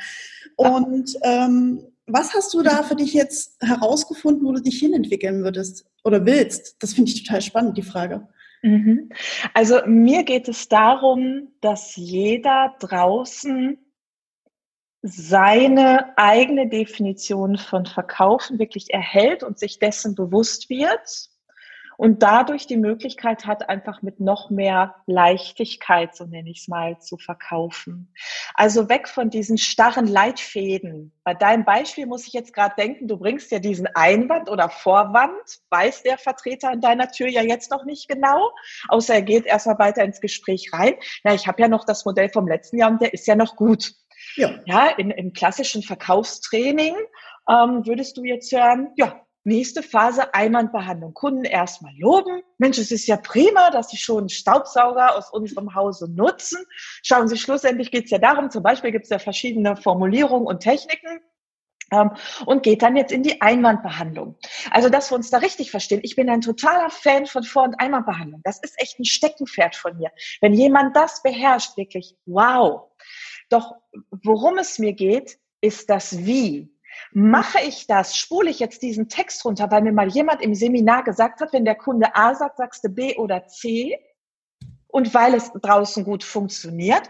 Und 0.58 1.16
ähm, 1.24 1.82
was 2.12 2.34
hast 2.34 2.54
du 2.54 2.62
da 2.62 2.84
für 2.84 2.96
dich 2.96 3.14
jetzt 3.14 3.58
herausgefunden, 3.62 4.46
wo 4.46 4.52
du 4.52 4.62
dich 4.62 4.80
hinentwickeln 4.80 5.44
würdest 5.44 5.86
oder 6.04 6.26
willst? 6.26 6.82
Das 6.82 6.94
finde 6.94 7.12
ich 7.12 7.24
total 7.24 7.42
spannend, 7.42 7.78
die 7.78 7.84
Frage. 7.84 8.28
Mhm. 8.62 9.10
Also 9.54 9.80
mir 9.86 10.24
geht 10.24 10.48
es 10.50 10.68
darum, 10.68 11.50
dass 11.62 11.96
jeder 11.96 12.76
draußen 12.80 13.78
seine 15.02 16.18
eigene 16.18 16.68
Definition 16.68 17.58
von 17.58 17.86
Verkaufen 17.86 18.60
wirklich 18.60 18.94
erhält 18.94 19.44
und 19.44 19.58
sich 19.58 19.80
dessen 19.80 20.14
bewusst 20.14 20.70
wird 20.70 21.30
und 22.00 22.24
dadurch 22.24 22.66
die 22.66 22.78
Möglichkeit 22.78 23.46
hat, 23.46 23.68
einfach 23.68 24.02
mit 24.02 24.22
noch 24.22 24.50
mehr 24.50 24.96
Leichtigkeit, 25.06 26.16
so 26.16 26.24
nenne 26.24 26.50
ich 26.50 26.62
es 26.62 26.68
mal, 26.70 26.98
zu 27.00 27.18
verkaufen. 27.18 28.14
Also 28.54 28.88
weg 28.88 29.10
von 29.10 29.30
diesen 29.30 29.58
starren 29.58 30.08
Leitfäden. 30.08 31.12
Bei 31.26 31.34
deinem 31.34 31.66
Beispiel 31.66 32.06
muss 32.06 32.26
ich 32.26 32.32
jetzt 32.32 32.54
gerade 32.54 32.74
denken, 32.78 33.10
du 33.10 33.18
bringst 33.18 33.52
ja 33.52 33.60
diesen 33.60 33.86
Einwand 33.96 34.50
oder 34.50 34.70
Vorwand, 34.70 35.42
weiß 35.72 36.04
der 36.04 36.18
Vertreter 36.18 36.70
an 36.70 36.80
deiner 36.80 37.12
Tür 37.12 37.28
ja 37.28 37.42
jetzt 37.42 37.70
noch 37.70 37.84
nicht 37.84 38.08
genau, 38.08 38.50
außer 38.88 39.16
er 39.16 39.22
geht 39.22 39.46
erstmal 39.46 39.80
weiter 39.80 40.06
ins 40.06 40.22
Gespräch 40.22 40.72
rein. 40.72 40.94
Ja, 41.26 41.34
ich 41.34 41.48
habe 41.48 41.62
ja 41.62 41.68
noch 41.68 41.84
das 41.84 42.06
Modell 42.06 42.30
vom 42.30 42.48
letzten 42.48 42.78
Jahr 42.78 42.92
und 42.92 43.02
der 43.02 43.14
ist 43.14 43.28
ja 43.28 43.36
noch 43.36 43.58
gut. 43.58 43.92
Ja, 44.38 44.52
ja 44.64 44.88
in, 44.88 45.12
im 45.12 45.34
klassischen 45.34 45.84
Verkaufstraining 45.84 46.96
ähm, 47.50 47.86
würdest 47.86 48.16
du 48.16 48.24
jetzt 48.24 48.54
hören, 48.54 48.94
ja, 48.96 49.22
Nächste 49.50 49.82
Phase, 49.82 50.32
Einwandbehandlung. 50.36 51.16
Kunden 51.16 51.44
erstmal 51.44 51.92
loben. 51.98 52.44
Mensch, 52.60 52.78
es 52.78 52.92
ist 52.92 53.08
ja 53.08 53.18
prima, 53.18 53.72
dass 53.72 53.90
Sie 53.90 53.98
schon 53.98 54.20
einen 54.20 54.30
Staubsauger 54.30 55.18
aus 55.18 55.32
unserem 55.32 55.74
Hause 55.74 56.08
nutzen. 56.08 56.64
Schauen 57.02 57.28
Sie, 57.28 57.36
schlussendlich 57.36 57.90
geht 57.90 58.06
es 58.06 58.12
ja 58.12 58.20
darum, 58.20 58.52
zum 58.52 58.62
Beispiel 58.62 58.92
gibt 58.92 59.06
es 59.06 59.10
ja 59.10 59.18
verschiedene 59.18 59.76
Formulierungen 59.76 60.46
und 60.46 60.60
Techniken. 60.60 61.22
Ähm, 61.92 62.12
und 62.46 62.62
geht 62.62 62.84
dann 62.84 62.96
jetzt 62.96 63.12
in 63.12 63.24
die 63.24 63.42
Einwandbehandlung. 63.42 64.38
Also, 64.70 64.88
dass 64.88 65.12
wir 65.12 65.16
uns 65.16 65.32
da 65.32 65.40
richtig 65.40 65.72
verstehen. 65.72 66.02
Ich 66.04 66.16
bin 66.16 66.30
ein 66.30 66.42
totaler 66.42 66.92
Fan 66.92 67.26
von 67.26 67.42
Vor- 67.42 67.64
und 67.64 67.80
Einwandbehandlung. 67.80 68.42
Das 68.44 68.60
ist 68.60 68.80
echt 68.80 69.00
ein 69.00 69.06
Steckenpferd 69.06 69.76
von 69.76 69.98
mir. 69.98 70.12
Wenn 70.42 70.54
jemand 70.54 70.96
das 70.96 71.24
beherrscht, 71.24 71.76
wirklich, 71.76 72.16
wow. 72.28 72.92
Doch 73.50 73.74
worum 74.12 74.60
es 74.60 74.78
mir 74.78 74.94
geht, 74.94 75.40
ist 75.60 75.90
das 75.90 76.24
Wie. 76.24 76.72
Mache 77.12 77.60
ich 77.68 77.88
das? 77.88 78.16
Spule 78.16 78.50
ich 78.50 78.60
jetzt 78.60 78.82
diesen 78.82 79.10
Text 79.10 79.44
runter, 79.46 79.72
weil 79.72 79.82
mir 79.82 79.94
mal 79.94 80.10
jemand 80.10 80.42
im 80.42 80.54
Seminar 80.54 81.04
gesagt 81.04 81.42
hat, 81.42 81.54
wenn 81.54 81.66
der 81.66 81.76
Kunde 81.76 82.16
A 82.16 82.36
sagt, 82.36 82.58
sagst 82.58 82.84
du 82.84 82.90
B 82.90 83.16
oder 83.16 83.48
C? 83.48 83.98
Und 84.92 85.14
weil 85.14 85.36
es 85.36 85.52
draußen 85.52 86.04
gut 86.04 86.24
funktioniert. 86.24 87.04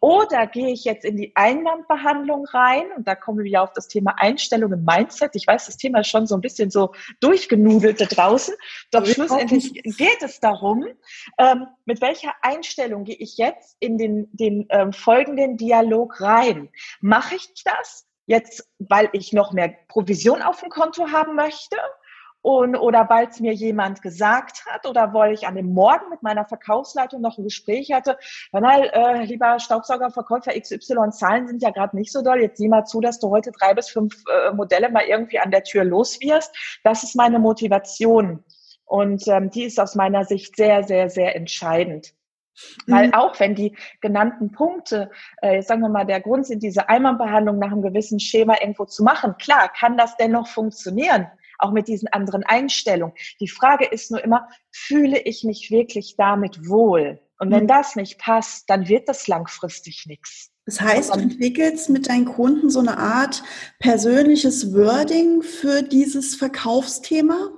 Oder 0.00 0.46
gehe 0.46 0.70
ich 0.70 0.84
jetzt 0.84 1.04
in 1.04 1.18
die 1.18 1.36
Einwandbehandlung 1.36 2.46
rein? 2.46 2.86
Und 2.96 3.06
da 3.06 3.14
kommen 3.14 3.44
wir 3.44 3.50
ja 3.50 3.62
auf 3.62 3.74
das 3.74 3.88
Thema 3.88 4.14
Einstellung 4.16 4.72
im 4.72 4.86
Mindset. 4.86 5.32
Ich 5.34 5.46
weiß, 5.46 5.66
das 5.66 5.76
Thema 5.76 6.00
ist 6.00 6.08
schon 6.08 6.26
so 6.26 6.34
ein 6.34 6.40
bisschen 6.40 6.70
so 6.70 6.94
durchgenudelt 7.20 8.00
da 8.00 8.06
draußen. 8.06 8.54
Doch 8.90 9.04
schlussendlich 9.04 9.74
geht 9.74 10.22
es 10.22 10.40
darum, 10.40 10.86
ähm, 11.36 11.66
mit 11.84 12.00
welcher 12.00 12.32
Einstellung 12.40 13.04
gehe 13.04 13.16
ich 13.16 13.36
jetzt 13.36 13.76
in 13.80 13.98
den, 13.98 14.30
den 14.32 14.66
ähm, 14.70 14.94
folgenden 14.94 15.58
Dialog 15.58 16.22
rein? 16.22 16.70
Mache 17.02 17.34
ich 17.34 17.52
das? 17.64 18.05
Jetzt, 18.26 18.68
weil 18.78 19.08
ich 19.12 19.32
noch 19.32 19.52
mehr 19.52 19.72
Provision 19.88 20.42
auf 20.42 20.60
dem 20.60 20.68
Konto 20.68 21.08
haben 21.12 21.36
möchte 21.36 21.76
und, 22.46 22.76
oder 22.76 23.08
weil 23.08 23.26
es 23.26 23.40
mir 23.40 23.52
jemand 23.52 24.02
gesagt 24.02 24.66
hat 24.66 24.86
oder 24.86 25.12
weil 25.12 25.32
ich 25.32 25.48
an 25.48 25.56
dem 25.56 25.74
Morgen 25.74 26.10
mit 26.10 26.22
meiner 26.22 26.44
Verkaufsleitung 26.44 27.20
noch 27.20 27.38
ein 27.38 27.42
Gespräch 27.42 27.92
hatte, 27.92 28.16
weil, 28.52 28.84
äh, 28.92 29.24
lieber 29.24 29.58
Staubsaugerverkäufer 29.58 30.52
XY, 30.52 31.10
Zahlen 31.10 31.48
sind 31.48 31.60
ja 31.60 31.70
gerade 31.70 31.96
nicht 31.96 32.12
so 32.12 32.22
doll, 32.22 32.40
jetzt 32.40 32.58
sieh 32.58 32.68
mal 32.68 32.84
zu, 32.84 33.00
dass 33.00 33.18
du 33.18 33.30
heute 33.30 33.50
drei 33.50 33.74
bis 33.74 33.88
fünf 33.88 34.14
äh, 34.30 34.52
Modelle 34.52 34.90
mal 34.90 35.02
irgendwie 35.06 35.40
an 35.40 35.50
der 35.50 35.64
Tür 35.64 35.82
los 35.82 36.20
wirst. 36.20 36.54
Das 36.84 37.02
ist 37.02 37.16
meine 37.16 37.40
Motivation 37.40 38.44
und 38.84 39.26
ähm, 39.26 39.50
die 39.50 39.64
ist 39.64 39.80
aus 39.80 39.96
meiner 39.96 40.24
Sicht 40.24 40.54
sehr, 40.54 40.84
sehr, 40.84 41.10
sehr 41.10 41.34
entscheidend. 41.34 42.14
Weil 42.86 43.08
mhm. 43.08 43.14
auch 43.14 43.38
wenn 43.40 43.54
die 43.54 43.76
genannten 44.00 44.52
Punkte, 44.52 45.10
äh, 45.42 45.62
sagen 45.62 45.80
wir 45.82 45.88
mal, 45.88 46.06
der 46.06 46.20
Grund 46.20 46.46
sind, 46.46 46.62
diese 46.62 46.88
Einmalbehandlung 46.88 47.58
nach 47.58 47.72
einem 47.72 47.82
gewissen 47.82 48.20
Schema 48.20 48.56
irgendwo 48.60 48.84
zu 48.84 49.02
machen, 49.02 49.36
klar, 49.38 49.70
kann 49.78 49.96
das 49.96 50.16
dennoch 50.16 50.48
funktionieren, 50.48 51.26
auch 51.58 51.72
mit 51.72 51.88
diesen 51.88 52.08
anderen 52.08 52.44
Einstellungen. 52.44 53.14
Die 53.40 53.48
Frage 53.48 53.86
ist 53.86 54.10
nur 54.10 54.22
immer, 54.22 54.48
fühle 54.70 55.18
ich 55.20 55.44
mich 55.44 55.70
wirklich 55.70 56.16
damit 56.16 56.68
wohl? 56.68 57.20
Und 57.38 57.50
wenn 57.50 57.64
mhm. 57.64 57.68
das 57.68 57.96
nicht 57.96 58.18
passt, 58.18 58.68
dann 58.70 58.88
wird 58.88 59.08
das 59.08 59.28
langfristig 59.28 60.04
nichts. 60.06 60.50
Das 60.64 60.80
heißt, 60.80 61.14
du 61.14 61.20
entwickelst 61.20 61.90
mit 61.90 62.08
deinen 62.08 62.24
Kunden 62.24 62.70
so 62.70 62.80
eine 62.80 62.98
Art 62.98 63.44
persönliches 63.78 64.74
Wording 64.74 65.42
für 65.42 65.82
dieses 65.82 66.34
Verkaufsthema? 66.34 67.50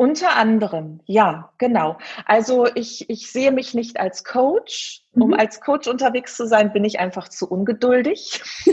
Unter 0.00 0.34
anderem, 0.34 1.02
ja, 1.04 1.52
genau. 1.58 1.98
Also 2.24 2.66
ich, 2.74 3.10
ich 3.10 3.30
sehe 3.30 3.52
mich 3.52 3.74
nicht 3.74 4.00
als 4.00 4.24
Coach. 4.24 5.02
Um 5.12 5.26
mhm. 5.28 5.34
als 5.34 5.60
Coach 5.60 5.88
unterwegs 5.88 6.38
zu 6.38 6.46
sein, 6.46 6.72
bin 6.72 6.86
ich 6.86 6.98
einfach 6.98 7.28
zu 7.28 7.46
ungeduldig. 7.46 8.42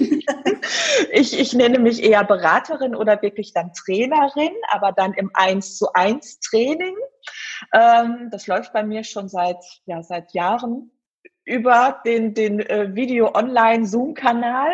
ich, 1.12 1.38
ich 1.38 1.52
nenne 1.52 1.80
mich 1.80 2.02
eher 2.02 2.24
Beraterin 2.24 2.96
oder 2.96 3.22
wirklich 3.22 3.52
dann 3.52 3.74
Trainerin, 3.74 4.54
aber 4.70 4.94
dann 4.94 5.12
im 5.16 5.30
Eins 5.34 5.78
zu 5.78 5.92
eins 5.92 6.40
Training. 6.40 6.96
Ähm, 7.74 8.30
das 8.32 8.48
läuft 8.48 8.72
bei 8.72 8.84
mir 8.84 9.04
schon 9.04 9.28
seit, 9.28 9.62
ja, 9.86 10.04
seit 10.04 10.32
Jahren 10.32 10.92
über 11.44 12.00
den, 12.06 12.36
den 12.36 12.62
äh, 12.62 12.96
Video-Online-Zoom-Kanal. 12.96 14.72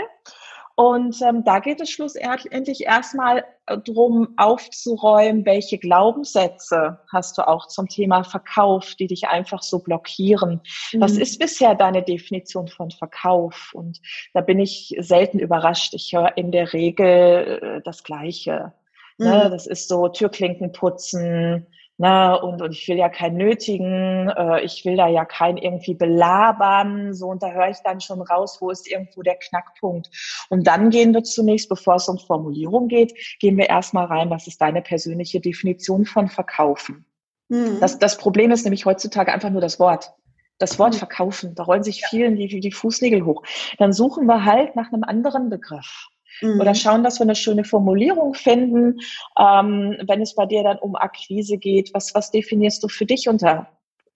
Und 0.76 1.22
ähm, 1.22 1.44
da 1.44 1.60
geht 1.60 1.82
es 1.82 1.92
schlussendlich 1.92 2.86
erstmal 2.86 3.46
äh, 3.68 3.78
drum 3.78 4.34
aufzuräumen, 4.38 5.46
welche 5.46 5.78
Glaubenssätze 5.78 7.00
hast 7.12 7.38
du 7.38 7.48
auch 7.48 7.68
zum 7.68 7.88
Thema 7.88 8.24
Verkauf, 8.24 8.96
die 8.96 9.06
dich 9.06 9.28
einfach 9.28 9.62
so 9.62 9.80
blockieren. 9.80 10.62
Mhm. 10.92 11.02
Was 11.02 11.18
ist 11.18 11.38
bisher 11.38 11.76
deine 11.76 12.02
Definition 12.02 12.68
von 12.68 12.90
Verkauf? 12.90 13.72
Und 13.74 14.02
da 14.34 14.42
bin 14.42 14.60
ich 14.60 14.96
selten 15.00 15.38
überrascht. 15.38 15.94
Ich 15.94 16.12
höre 16.14 16.36
in 16.38 16.52
der 16.52 16.74
Regel 16.74 17.60
äh, 17.62 17.82
das 17.84 18.04
Gleiche. 18.04 18.74
Ne? 19.20 19.28
Mhm. 19.28 19.32
Ne? 19.32 19.50
Das 19.52 19.68
ist 19.68 19.88
so 19.88 20.08
Türklinken 20.08 20.72
putzen, 20.72 21.68
Ne, 22.04 22.38
und, 22.42 22.62
und 22.62 22.74
ich 22.74 22.86
will 22.90 22.98
ja 22.98 23.08
keinen 23.08 23.38
nötigen, 23.38 24.28
äh, 24.28 24.62
ich 24.66 24.84
will 24.84 24.98
da 24.98 25.08
ja 25.08 25.24
keinen 25.24 25.58
irgendwie 25.58 25.94
belabern, 25.94 27.14
so, 27.14 27.28
und 27.28 27.42
da 27.42 27.52
höre 27.52 27.70
ich 27.70 27.78
dann 27.82 28.02
schon 28.02 28.22
raus, 28.22 28.58
wo 28.60 28.72
ist 28.72 28.92
irgendwo 28.92 29.22
der 29.22 29.38
Knackpunkt. 29.38 30.10
Und 30.50 30.68
dann 30.68 30.90
gehen 30.90 31.14
wir 31.14 31.24
zunächst, 31.24 31.70
bevor 31.70 31.96
es 31.96 32.10
um 32.10 32.18
Formulierung 32.18 32.90
geht, 32.90 33.14
gehen 33.40 33.56
wir 33.56 33.70
erstmal 33.70 34.08
rein, 34.08 34.30
was 34.30 34.48
ist 34.48 34.60
deine 34.60 34.82
persönliche 34.82 35.40
Definition 35.40 36.04
von 36.04 36.28
Verkaufen? 36.28 37.06
Mhm. 37.48 37.78
Das, 37.80 37.98
das 38.00 38.18
Problem 38.18 38.52
ist 38.52 38.66
nämlich 38.66 38.86
heutzutage 38.86 39.32
einfach 39.32 39.50
nur 39.50 39.62
das 39.62 39.80
Wort. 39.80 40.12
Das 40.58 40.80
Wort 40.80 40.96
mhm. 40.96 40.98
verkaufen, 40.98 41.56
da 41.56 41.64
rollen 41.64 41.84
sich 41.84 42.04
vielen 42.06 42.36
die, 42.36 42.60
die 42.60 42.72
Fußnägel 42.74 43.24
hoch. 43.24 43.44
Dann 43.78 43.94
suchen 43.94 44.26
wir 44.26 44.44
halt 44.44 44.76
nach 44.76 44.92
einem 44.92 45.06
anderen 45.06 45.50
Begriff. 45.50 46.10
Mhm. 46.42 46.60
Oder 46.60 46.76
schauen, 46.76 47.04
dass 47.04 47.20
wir 47.20 47.24
eine 47.24 47.36
schöne 47.36 47.64
Formulierung 47.64 48.34
finden. 48.34 49.00
Ähm, 49.38 49.98
wenn 50.08 50.22
es 50.22 50.36
bei 50.36 50.46
dir 50.46 50.64
dann 50.64 50.80
um 50.80 50.96
Akquise 50.96 51.58
geht, 51.58 51.94
was, 51.94 52.14
was 52.16 52.32
definierst 52.32 52.84
du 52.84 52.88
für 52.88 53.06
dich 53.06 53.28
unter 53.28 53.68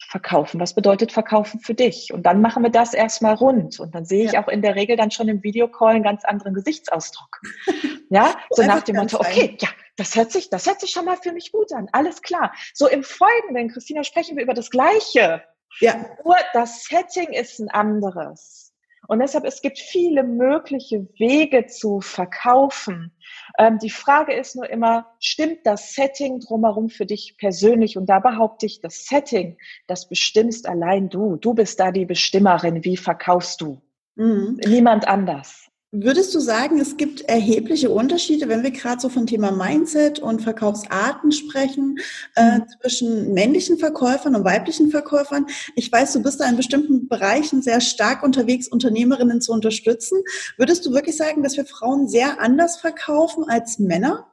Verkaufen? 0.09 0.59
Was 0.59 0.73
bedeutet 0.73 1.11
Verkaufen 1.11 1.59
für 1.59 1.73
dich? 1.73 2.13
Und 2.13 2.23
dann 2.23 2.41
machen 2.41 2.63
wir 2.63 2.69
das 2.69 2.93
erstmal 2.93 3.33
rund. 3.35 3.79
Und 3.79 3.93
dann 3.93 4.05
sehe 4.05 4.25
ich 4.25 4.33
ja. 4.33 4.43
auch 4.43 4.47
in 4.47 4.61
der 4.61 4.75
Regel 4.75 4.95
dann 4.95 5.11
schon 5.11 5.27
im 5.27 5.43
Videocall 5.43 5.95
einen 5.95 6.03
ganz 6.03 6.23
anderen 6.23 6.53
Gesichtsausdruck. 6.53 7.41
ja, 8.09 8.35
so 8.51 8.63
nach 8.63 8.83
dem 8.83 8.95
Motto, 8.95 9.19
okay, 9.19 9.57
ja, 9.59 9.69
das 9.97 10.15
hört 10.15 10.31
sich, 10.31 10.49
das 10.49 10.65
hört 10.65 10.79
sich 10.79 10.91
schon 10.91 11.05
mal 11.05 11.17
für 11.17 11.33
mich 11.33 11.51
gut 11.51 11.73
an. 11.73 11.89
Alles 11.91 12.21
klar. 12.21 12.53
So 12.73 12.87
im 12.87 13.03
Folgenden, 13.03 13.69
Christina, 13.69 14.03
sprechen 14.03 14.37
wir 14.37 14.43
über 14.43 14.53
das 14.53 14.69
Gleiche. 14.69 15.43
Ja. 15.79 16.05
Nur 16.23 16.35
das 16.53 16.85
Setting 16.85 17.33
ist 17.33 17.59
ein 17.59 17.69
anderes. 17.69 18.66
Und 19.07 19.19
deshalb, 19.19 19.45
es 19.45 19.61
gibt 19.61 19.79
viele 19.79 20.23
mögliche 20.23 21.07
Wege 21.17 21.65
zu 21.65 22.01
verkaufen. 22.01 23.11
Ähm, 23.57 23.79
die 23.79 23.89
Frage 23.89 24.33
ist 24.33 24.55
nur 24.55 24.69
immer, 24.69 25.07
stimmt 25.19 25.65
das 25.65 25.93
Setting 25.93 26.39
drumherum 26.39 26.89
für 26.89 27.05
dich 27.05 27.37
persönlich? 27.37 27.97
Und 27.97 28.07
da 28.07 28.19
behaupte 28.19 28.65
ich, 28.65 28.81
das 28.81 29.05
Setting, 29.05 29.57
das 29.87 30.09
bestimmst 30.09 30.67
allein 30.67 31.09
du. 31.09 31.37
Du 31.37 31.53
bist 31.53 31.79
da 31.79 31.91
die 31.91 32.05
Bestimmerin. 32.05 32.83
Wie 32.83 32.97
verkaufst 32.97 33.61
du? 33.61 33.81
Mhm. 34.15 34.59
Niemand 34.65 35.07
anders. 35.07 35.69
Würdest 35.93 36.35
du 36.35 36.41
sagen, 36.41 36.81
es 36.81 36.97
gibt 36.97 37.21
erhebliche 37.21 37.89
Unterschiede, 37.89 38.49
wenn 38.49 38.61
wir 38.61 38.71
gerade 38.71 38.99
so 38.99 39.07
von 39.07 39.25
Thema 39.25 39.51
Mindset 39.51 40.19
und 40.19 40.41
Verkaufsarten 40.41 41.31
sprechen, 41.31 41.97
äh, 42.35 42.57
mhm. 42.57 42.65
zwischen 42.81 43.33
männlichen 43.33 43.77
Verkäufern 43.77 44.35
und 44.35 44.43
weiblichen 44.43 44.91
Verkäufern? 44.91 45.45
Ich 45.75 45.89
weiß, 45.89 46.11
du 46.11 46.21
bist 46.21 46.41
da 46.41 46.49
in 46.49 46.57
bestimmten 46.57 47.07
Bereichen 47.07 47.61
sehr 47.61 47.79
stark 47.79 48.21
unterwegs, 48.21 48.67
Unternehmerinnen 48.67 49.39
zu 49.39 49.53
unterstützen. 49.53 50.21
Würdest 50.57 50.85
du 50.85 50.91
wirklich 50.91 51.15
sagen, 51.15 51.41
dass 51.41 51.55
wir 51.55 51.65
Frauen 51.65 52.09
sehr 52.09 52.41
anders 52.41 52.75
verkaufen 52.75 53.45
als 53.47 53.79
Männer? 53.79 54.27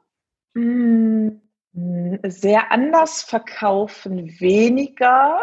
Mm, 0.55 1.29
sehr 2.27 2.69
anders 2.69 3.21
verkaufen 3.21 4.41
weniger 4.41 5.39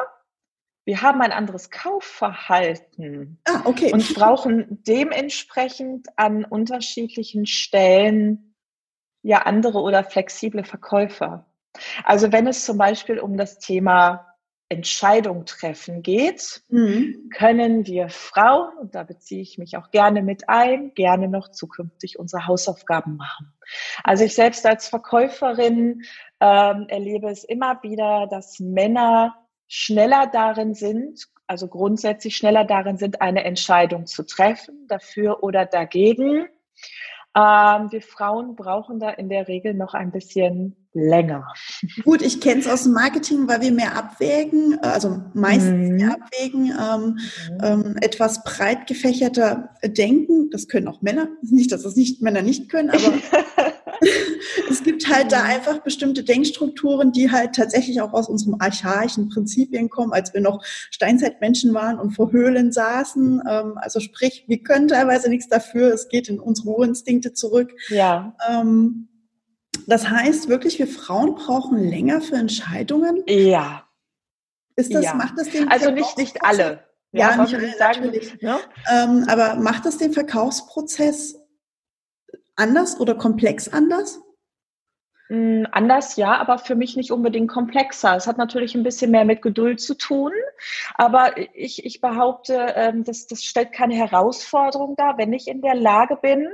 wir 0.85 1.03
haben 1.03 1.21
ein 1.21 1.33
anderes 1.33 1.71
Kaufverhalten 1.71 3.39
ah, 3.45 3.63
okay. 3.65 3.93
und 3.93 4.15
brauchen 4.15 4.83
dementsprechend 4.87 6.09
an 6.17 6.45
unterschiedlichen 6.45 7.47
Stellen 7.47 8.55
ja 9.23 9.43
andere 9.43 9.81
oder 9.81 10.03
flexible 10.03 10.65
Verkäufer. 10.65 11.47
Also 12.05 12.33
wenn 12.33 12.47
es 12.47 12.65
zum 12.65 12.79
Beispiel 12.79 13.21
um 13.21 13.37
das 13.37 13.59
Thema 13.59 14.27
Entscheidung 14.69 15.45
treffen 15.45 16.03
geht, 16.03 16.63
mhm. 16.69 17.29
können 17.37 17.87
wir 17.87 18.09
Frauen, 18.09 18.77
und 18.79 18.95
da 18.95 19.03
beziehe 19.03 19.43
ich 19.43 19.59
mich 19.59 19.77
auch 19.77 19.91
gerne 19.91 20.23
mit 20.23 20.49
ein, 20.49 20.95
gerne 20.95 21.29
noch 21.29 21.51
zukünftig 21.51 22.19
unsere 22.19 22.47
Hausaufgaben 22.47 23.17
machen. 23.17 23.53
Also 24.03 24.25
ich 24.25 24.35
selbst 24.35 24.65
als 24.65 24.89
Verkäuferin 24.89 26.03
ähm, 26.41 26.87
erlebe 26.89 27.29
es 27.29 27.45
immer 27.45 27.83
wieder, 27.83 28.27
dass 28.31 28.61
Männer 28.61 29.42
schneller 29.75 30.27
darin 30.31 30.75
sind, 30.75 31.29
also 31.47 31.67
grundsätzlich 31.67 32.37
schneller 32.37 32.65
darin 32.65 32.99
sind, 32.99 33.23
eine 33.23 33.43
Entscheidung 33.45 34.05
zu 34.05 34.23
treffen, 34.23 34.87
dafür 34.87 35.43
oder 35.43 35.65
dagegen. 35.65 36.47
Ähm, 37.35 37.91
wir 37.91 38.03
Frauen 38.03 38.55
brauchen 38.55 39.01
da 39.01 39.09
in 39.09 39.31
der 39.31 39.49
Regel 39.49 39.73
noch 39.73 39.95
ein 39.95 40.13
bisschen 40.13 40.77
länger. 40.93 41.55
Gut, 42.05 42.21
ich 42.21 42.43
kenne 42.43 42.61
es 42.61 42.69
aus 42.69 42.83
dem 42.83 42.93
Marketing, 42.93 43.49
weil 43.49 43.63
wir 43.63 43.73
mehr 43.73 43.97
abwägen, 43.97 44.79
also 44.83 45.23
meistens 45.33 45.89
mhm. 45.89 45.97
mehr 45.97 46.19
abwägen, 46.21 46.67
ähm, 46.67 47.19
mhm. 47.51 47.65
ähm, 47.65 47.97
etwas 48.03 48.45
breit 48.45 48.87
gefächerter 48.87 49.71
denken. 49.83 50.51
Das 50.51 50.69
können 50.69 50.89
auch 50.89 51.01
Männer. 51.01 51.29
Nicht, 51.41 51.73
dass 51.73 51.85
das 51.85 51.97
nicht 51.97 52.21
Männer 52.21 52.43
nicht 52.43 52.69
können, 52.69 52.91
aber 52.91 53.15
es 54.71 54.83
gibt 54.83 55.09
halt 55.09 55.33
da 55.33 55.43
einfach 55.43 55.81
bestimmte 55.81 56.25
Denkstrukturen, 56.25 57.13
die 57.13 57.31
halt 57.31 57.55
tatsächlich 57.55 58.01
auch 58.01 58.13
aus 58.13 58.29
unserem 58.29 58.57
archaischen 58.61 59.29
Prinzipien 59.29 59.89
kommen, 59.89 60.13
als 60.13 60.35
wir 60.35 60.41
noch 60.41 60.65
Steinzeitmenschen 60.91 61.75
waren 61.75 61.99
und 61.99 62.13
vor 62.13 62.33
Höhlen 62.33 62.73
saßen. 62.73 63.43
Ähm, 63.49 63.73
also 63.77 64.01
sprich, 64.01 64.45
wir 64.49 64.63
können 64.63 64.89
teilweise 64.89 65.29
nichts 65.29 65.49
dafür. 65.49 65.93
Es 65.93 66.09
geht 66.09 66.29
in 66.29 66.41
unsere 66.41 66.69
Urinstinkte 66.69 67.33
zurück. 67.33 67.73
Ja. 67.89 68.37
Ähm, 68.49 69.09
das 69.87 70.09
heißt 70.09 70.49
wirklich, 70.49 70.79
wir 70.79 70.87
Frauen 70.87 71.35
brauchen 71.35 71.79
länger 71.79 72.21
für 72.21 72.37
Entscheidungen. 72.37 73.23
Ja. 73.27 73.85
Ist 74.77 74.95
das, 74.95 75.05
ja. 75.05 75.15
macht 75.15 75.39
das 75.39 75.51
den 75.51 75.69
Also 75.69 75.91
nicht, 75.91 76.17
nicht 76.17 76.45
alle. 76.45 76.85
Ja, 77.13 77.31
ja 77.31 77.43
nicht 77.43 77.55
alle, 77.55 77.77
sagen, 77.77 78.07
natürlich. 78.07 78.41
Ne? 78.41 78.59
Ähm, 78.91 79.27
aber 79.29 79.57
macht 79.57 79.85
das 79.85 79.99
den 79.99 80.13
Verkaufsprozess 80.13 81.42
anders 82.57 82.99
oder 83.01 83.15
komplex 83.15 83.69
anders? 83.69 84.21
Mm, 85.29 85.65
anders, 85.73 86.17
ja, 86.17 86.37
aber 86.37 86.59
für 86.59 86.75
mich 86.75 86.97
nicht 86.97 87.11
unbedingt 87.11 87.49
komplexer. 87.49 88.17
Es 88.17 88.27
hat 88.27 88.37
natürlich 88.37 88.75
ein 88.75 88.83
bisschen 88.83 89.11
mehr 89.11 89.25
mit 89.25 89.41
Geduld 89.41 89.81
zu 89.81 89.95
tun, 89.95 90.33
aber 90.95 91.33
ich, 91.55 91.87
ich 91.87 92.01
behaupte, 92.03 92.75
ähm, 92.77 93.03
das, 93.05 93.27
das 93.29 93.43
stellt 93.43 93.73
keine 93.73 93.95
Herausforderung 93.95 94.95
dar, 94.97 95.17
wenn 95.17 95.33
ich 95.33 95.49
in 95.49 95.63
der 95.63 95.75
Lage 95.75 96.17
bin, 96.17 96.49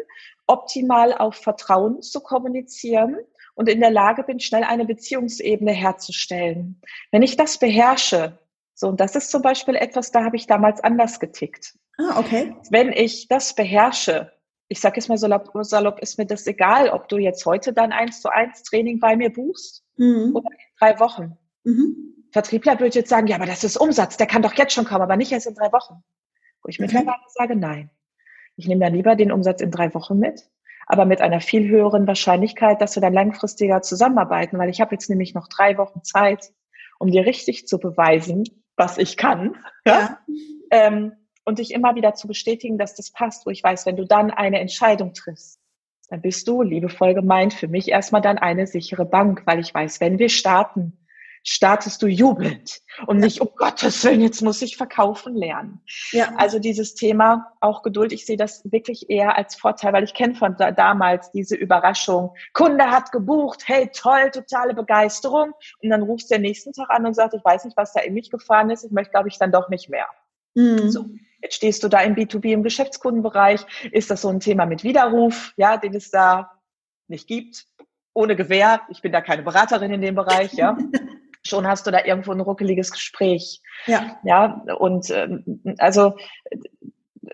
optimal 0.46 1.12
auf 1.12 1.34
Vertrauen 1.34 2.02
zu 2.02 2.20
kommunizieren 2.20 3.16
und 3.56 3.68
in 3.68 3.80
der 3.80 3.90
Lage 3.90 4.22
bin, 4.22 4.38
schnell 4.38 4.62
eine 4.62 4.84
Beziehungsebene 4.84 5.72
herzustellen. 5.72 6.80
Wenn 7.10 7.22
ich 7.22 7.36
das 7.36 7.58
beherrsche, 7.58 8.38
so, 8.74 8.86
und 8.86 9.00
das 9.00 9.16
ist 9.16 9.32
zum 9.32 9.42
Beispiel 9.42 9.74
etwas, 9.74 10.12
da 10.12 10.22
habe 10.22 10.36
ich 10.36 10.46
damals 10.46 10.80
anders 10.84 11.18
getickt. 11.18 11.74
Ah, 11.98 12.20
okay. 12.20 12.54
Wenn 12.70 12.92
ich 12.92 13.26
das 13.26 13.54
beherrsche, 13.54 14.30
ich 14.68 14.80
sage 14.80 14.96
jetzt 14.96 15.08
mal 15.08 15.18
salopp, 15.18 15.50
salopp, 15.62 16.00
ist 16.00 16.18
mir 16.18 16.26
das 16.26 16.46
egal, 16.46 16.90
ob 16.90 17.08
du 17.08 17.16
jetzt 17.16 17.44
heute 17.46 17.72
dann 17.72 17.92
eins 17.92 18.20
zu 18.20 18.28
eins 18.28 18.62
Training 18.62 19.00
bei 19.00 19.16
mir 19.16 19.32
buchst 19.32 19.84
mhm. 19.96 20.32
oder 20.34 20.50
in 20.50 20.58
drei 20.78 21.00
Wochen. 21.00 21.38
Mhm. 21.64 22.26
Vertriebler 22.30 22.78
würde 22.78 22.98
jetzt 22.98 23.08
sagen, 23.08 23.26
ja, 23.26 23.36
aber 23.36 23.46
das 23.46 23.64
ist 23.64 23.78
Umsatz, 23.78 24.18
der 24.18 24.26
kann 24.26 24.42
doch 24.42 24.54
jetzt 24.54 24.74
schon 24.74 24.84
kommen, 24.84 25.02
aber 25.02 25.16
nicht 25.16 25.32
erst 25.32 25.46
in 25.46 25.54
drei 25.54 25.72
Wochen. 25.72 26.02
Wo 26.62 26.68
ich 26.68 26.78
mittlerweile 26.78 27.16
sage, 27.28 27.56
nein. 27.56 27.90
Ich 28.56 28.66
nehme 28.66 28.84
dann 28.84 28.94
lieber 28.94 29.16
den 29.16 29.32
Umsatz 29.32 29.62
in 29.62 29.70
drei 29.70 29.94
Wochen 29.94 30.18
mit, 30.18 30.50
aber 30.86 31.04
mit 31.04 31.20
einer 31.20 31.40
viel 31.40 31.68
höheren 31.68 32.06
Wahrscheinlichkeit, 32.06 32.80
dass 32.80 32.96
wir 32.96 33.00
dann 33.00 33.14
langfristiger 33.14 33.80
zusammenarbeiten, 33.80 34.58
weil 34.58 34.68
ich 34.68 34.80
habe 34.80 34.94
jetzt 34.94 35.08
nämlich 35.08 35.34
noch 35.34 35.48
drei 35.48 35.78
Wochen 35.78 36.02
Zeit, 36.02 36.52
um 36.98 37.10
dir 37.10 37.24
richtig 37.24 37.66
zu 37.66 37.78
beweisen, 37.78 38.44
was 38.76 38.98
ich 38.98 39.16
kann. 39.16 39.56
Ja. 39.86 40.18
Ähm, 40.70 41.12
und 41.48 41.58
dich 41.58 41.72
immer 41.72 41.94
wieder 41.94 42.12
zu 42.12 42.28
bestätigen, 42.28 42.76
dass 42.76 42.94
das 42.94 43.10
passt, 43.10 43.46
wo 43.46 43.50
ich 43.50 43.64
weiß, 43.64 43.86
wenn 43.86 43.96
du 43.96 44.04
dann 44.04 44.30
eine 44.30 44.60
Entscheidung 44.60 45.14
triffst, 45.14 45.58
dann 46.10 46.20
bist 46.20 46.46
du, 46.46 46.60
liebevoll 46.60 47.14
gemeint, 47.14 47.54
für 47.54 47.68
mich 47.68 47.88
erstmal 47.88 48.20
dann 48.20 48.36
eine 48.36 48.66
sichere 48.66 49.06
Bank, 49.06 49.44
weil 49.46 49.58
ich 49.58 49.72
weiß, 49.72 49.98
wenn 50.02 50.18
wir 50.18 50.28
starten, 50.28 50.92
startest 51.42 52.02
du 52.02 52.06
jubelnd 52.06 52.82
und 53.06 53.16
nicht, 53.16 53.40
um 53.40 53.48
Gottes 53.56 54.04
Willen, 54.04 54.20
jetzt 54.20 54.42
muss 54.42 54.60
ich 54.60 54.76
verkaufen 54.76 55.34
lernen. 55.36 55.80
Ja. 56.10 56.34
Also 56.36 56.58
dieses 56.58 56.94
Thema, 56.94 57.50
auch 57.62 57.82
Geduld, 57.82 58.12
ich 58.12 58.26
sehe 58.26 58.36
das 58.36 58.70
wirklich 58.70 59.08
eher 59.08 59.38
als 59.38 59.56
Vorteil, 59.56 59.94
weil 59.94 60.04
ich 60.04 60.12
kenne 60.12 60.34
von 60.34 60.54
da, 60.58 60.70
damals 60.70 61.30
diese 61.30 61.56
Überraschung, 61.56 62.34
Kunde 62.52 62.90
hat 62.90 63.10
gebucht, 63.10 63.62
hey, 63.64 63.88
toll, 63.94 64.30
totale 64.32 64.74
Begeisterung 64.74 65.54
und 65.82 65.88
dann 65.88 66.02
rufst 66.02 66.30
du 66.30 66.34
den 66.34 66.42
nächsten 66.42 66.74
Tag 66.74 66.90
an 66.90 67.06
und 67.06 67.14
sagst, 67.14 67.34
ich 67.34 67.44
weiß 67.44 67.64
nicht, 67.64 67.76
was 67.78 67.94
da 67.94 68.00
in 68.00 68.12
mich 68.12 68.30
gefahren 68.30 68.68
ist, 68.68 68.84
ich 68.84 68.90
möchte, 68.90 69.12
glaube 69.12 69.28
ich, 69.28 69.38
dann 69.38 69.50
doch 69.50 69.70
nicht 69.70 69.88
mehr. 69.88 70.04
Mhm. 70.54 70.90
So. 70.90 71.06
Jetzt 71.42 71.54
stehst 71.54 71.82
du 71.84 71.88
da 71.88 72.00
im 72.00 72.14
B2B 72.14 72.52
im 72.52 72.62
Geschäftskundenbereich. 72.62 73.64
Ist 73.92 74.10
das 74.10 74.22
so 74.22 74.28
ein 74.28 74.40
Thema 74.40 74.66
mit 74.66 74.82
Widerruf, 74.82 75.52
ja, 75.56 75.76
den 75.76 75.94
es 75.94 76.10
da 76.10 76.50
nicht 77.06 77.28
gibt? 77.28 77.66
Ohne 78.12 78.34
Gewähr. 78.34 78.80
Ich 78.88 79.02
bin 79.02 79.12
da 79.12 79.20
keine 79.20 79.42
Beraterin 79.42 79.92
in 79.92 80.00
dem 80.00 80.14
Bereich, 80.14 80.52
ja. 80.54 80.76
Schon 81.46 81.66
hast 81.66 81.86
du 81.86 81.90
da 81.90 82.04
irgendwo 82.04 82.32
ein 82.32 82.40
ruckeliges 82.40 82.90
Gespräch. 82.90 83.62
Ja. 83.86 84.18
Ja, 84.24 84.62
und 84.78 85.08
ähm, 85.10 85.62
also 85.78 86.16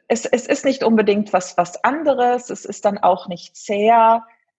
es, 0.09 0.27
es 0.27 0.47
ist 0.47 0.64
nicht 0.64 0.85
unbedingt 0.85 1.33
was, 1.33 1.57
was 1.57 1.83
anderes. 1.83 2.51
Es 2.51 2.64
ist 2.64 2.85
dann 2.85 2.99
auch 2.99 3.29
nicht 3.29 3.57
zäh. 3.57 3.93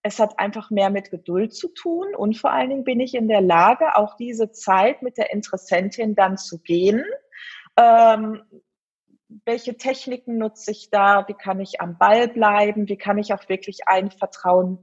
Es 0.01 0.19
hat 0.19 0.39
einfach 0.39 0.71
mehr 0.71 0.89
mit 0.89 1.11
Geduld 1.11 1.53
zu 1.53 1.67
tun 1.69 2.13
und 2.15 2.37
vor 2.37 2.51
allen 2.51 2.69
Dingen 2.69 2.83
bin 2.83 2.99
ich 2.99 3.15
in 3.15 3.27
der 3.27 3.41
Lage, 3.41 3.95
auch 3.95 4.15
diese 4.17 4.51
Zeit 4.51 5.01
mit 5.01 5.17
der 5.17 5.31
Interessentin 5.33 6.15
dann 6.15 6.37
zu 6.37 6.59
gehen. 6.59 7.03
Ähm, 7.75 8.43
welche 9.45 9.77
Techniken 9.77 10.37
nutze 10.37 10.71
ich 10.71 10.89
da, 10.89 11.27
wie 11.27 11.33
kann 11.33 11.59
ich 11.59 11.81
am 11.81 11.97
Ball 11.97 12.27
bleiben, 12.27 12.87
wie 12.87 12.97
kann 12.97 13.17
ich 13.17 13.33
auch 13.33 13.49
wirklich 13.49 13.87
ein 13.87 14.11
Vertrauen 14.11 14.77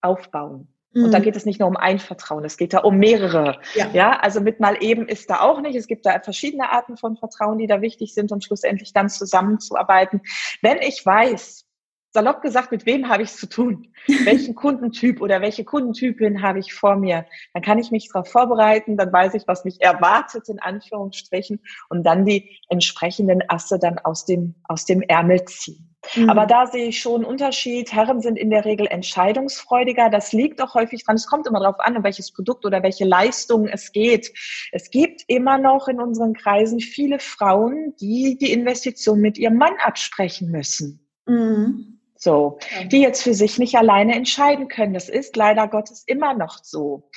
aufbauen. 0.00 0.68
Mhm. 0.92 1.04
Und 1.04 1.12
da 1.12 1.18
mhm. 1.18 1.22
geht 1.22 1.36
es 1.36 1.44
nicht 1.44 1.60
nur 1.60 1.68
um 1.68 1.76
ein 1.76 1.98
Vertrauen, 1.98 2.44
es 2.44 2.56
geht 2.56 2.72
da 2.72 2.78
um 2.78 2.98
mehrere. 2.98 3.60
Ja. 3.74 3.90
ja, 3.92 4.18
also 4.20 4.40
mit 4.40 4.60
mal 4.60 4.82
eben 4.82 5.08
ist 5.08 5.30
da 5.30 5.40
auch 5.40 5.60
nicht. 5.60 5.76
Es 5.76 5.86
gibt 5.86 6.06
da 6.06 6.20
verschiedene 6.20 6.70
Arten 6.70 6.96
von 6.96 7.16
Vertrauen, 7.16 7.58
die 7.58 7.66
da 7.66 7.80
wichtig 7.80 8.14
sind, 8.14 8.32
um 8.32 8.40
schlussendlich 8.40 8.92
dann 8.92 9.08
zusammenzuarbeiten. 9.08 10.22
Wenn 10.62 10.78
ich 10.78 11.04
weiß, 11.04 11.66
salopp 12.12 12.42
gesagt, 12.42 12.72
mit 12.72 12.86
wem 12.86 13.08
habe 13.08 13.22
ich 13.22 13.30
es 13.30 13.36
zu 13.36 13.48
tun? 13.48 13.88
Welchen 14.24 14.54
Kundentyp 14.54 15.20
oder 15.20 15.40
welche 15.40 15.64
Kundentypin 15.64 16.42
habe 16.42 16.58
ich 16.58 16.72
vor 16.72 16.96
mir? 16.96 17.26
Dann 17.54 17.62
kann 17.62 17.78
ich 17.78 17.90
mich 17.90 18.08
darauf 18.12 18.28
vorbereiten, 18.28 18.96
dann 18.96 19.12
weiß 19.12 19.34
ich, 19.34 19.46
was 19.46 19.64
mich 19.64 19.80
erwartet, 19.80 20.48
in 20.48 20.58
Anführungsstrichen, 20.58 21.60
und 21.88 22.04
dann 22.04 22.24
die 22.24 22.58
entsprechenden 22.68 23.42
Asse 23.48 23.78
dann 23.78 23.98
aus 23.98 24.24
dem, 24.24 24.54
aus 24.64 24.84
dem 24.84 25.02
Ärmel 25.02 25.44
ziehen. 25.44 25.90
Mhm. 26.16 26.30
Aber 26.30 26.46
da 26.46 26.66
sehe 26.66 26.88
ich 26.88 27.00
schon 27.00 27.16
einen 27.16 27.24
Unterschied. 27.24 27.92
Herren 27.92 28.20
sind 28.20 28.38
in 28.38 28.50
der 28.50 28.64
Regel 28.64 28.86
entscheidungsfreudiger. 28.86 30.08
Das 30.08 30.32
liegt 30.32 30.62
auch 30.62 30.74
häufig 30.74 31.04
dran. 31.04 31.16
Es 31.16 31.26
kommt 31.26 31.46
immer 31.46 31.60
darauf 31.60 31.78
an, 31.78 31.96
um 31.96 32.04
welches 32.04 32.32
Produkt 32.32 32.64
oder 32.64 32.82
welche 32.82 33.04
Leistung 33.04 33.68
es 33.68 33.92
geht. 33.92 34.32
Es 34.72 34.90
gibt 34.90 35.22
immer 35.26 35.58
noch 35.58 35.88
in 35.88 36.00
unseren 36.00 36.32
Kreisen 36.32 36.80
viele 36.80 37.18
Frauen, 37.18 37.94
die 38.00 38.38
die 38.40 38.52
Investition 38.52 39.20
mit 39.20 39.38
ihrem 39.38 39.56
Mann 39.56 39.74
absprechen 39.84 40.50
müssen. 40.50 41.06
Mhm. 41.26 41.89
So, 42.22 42.58
die 42.84 43.00
jetzt 43.00 43.22
für 43.22 43.32
sich 43.32 43.58
nicht 43.58 43.76
alleine 43.76 44.14
entscheiden 44.14 44.68
können. 44.68 44.92
Das 44.92 45.08
ist 45.08 45.36
leider 45.36 45.66
Gottes 45.68 46.04
immer 46.06 46.34
noch 46.34 46.58
so. 46.62 47.08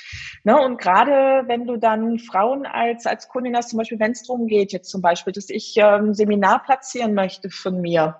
Ne? 0.44 0.58
Und 0.58 0.80
gerade 0.80 1.46
wenn 1.46 1.66
du 1.66 1.76
dann 1.76 2.18
Frauen 2.18 2.64
als, 2.64 3.04
als 3.04 3.28
Kundin 3.28 3.54
hast, 3.54 3.68
zum 3.68 3.76
Beispiel, 3.76 4.00
wenn 4.00 4.12
es 4.12 4.22
darum 4.22 4.46
geht, 4.46 4.72
jetzt 4.72 4.88
zum 4.88 5.02
Beispiel, 5.02 5.34
dass 5.34 5.50
ich 5.50 5.74
ähm, 5.76 6.14
Seminar 6.14 6.62
platzieren 6.62 7.12
möchte 7.12 7.50
von 7.50 7.82
mir, 7.82 8.16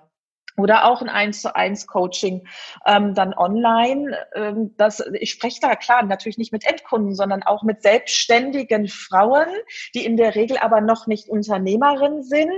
oder 0.57 0.85
auch 0.85 1.01
ein 1.01 1.09
1 1.09 1.41
zu 1.41 1.55
1 1.55 1.87
Coaching 1.87 2.47
ähm, 2.85 3.13
dann 3.13 3.33
online. 3.33 4.17
Ähm, 4.33 4.73
das, 4.77 5.03
ich 5.13 5.31
spreche 5.31 5.59
da 5.61 5.75
klar 5.75 6.03
natürlich 6.03 6.37
nicht 6.37 6.51
mit 6.51 6.65
Endkunden, 6.65 7.13
sondern 7.13 7.43
auch 7.43 7.63
mit 7.63 7.81
selbstständigen 7.81 8.87
Frauen, 8.87 9.47
die 9.93 10.05
in 10.05 10.17
der 10.17 10.35
Regel 10.35 10.57
aber 10.57 10.81
noch 10.81 11.07
nicht 11.07 11.27
Unternehmerin 11.27 12.23
sind. 12.23 12.49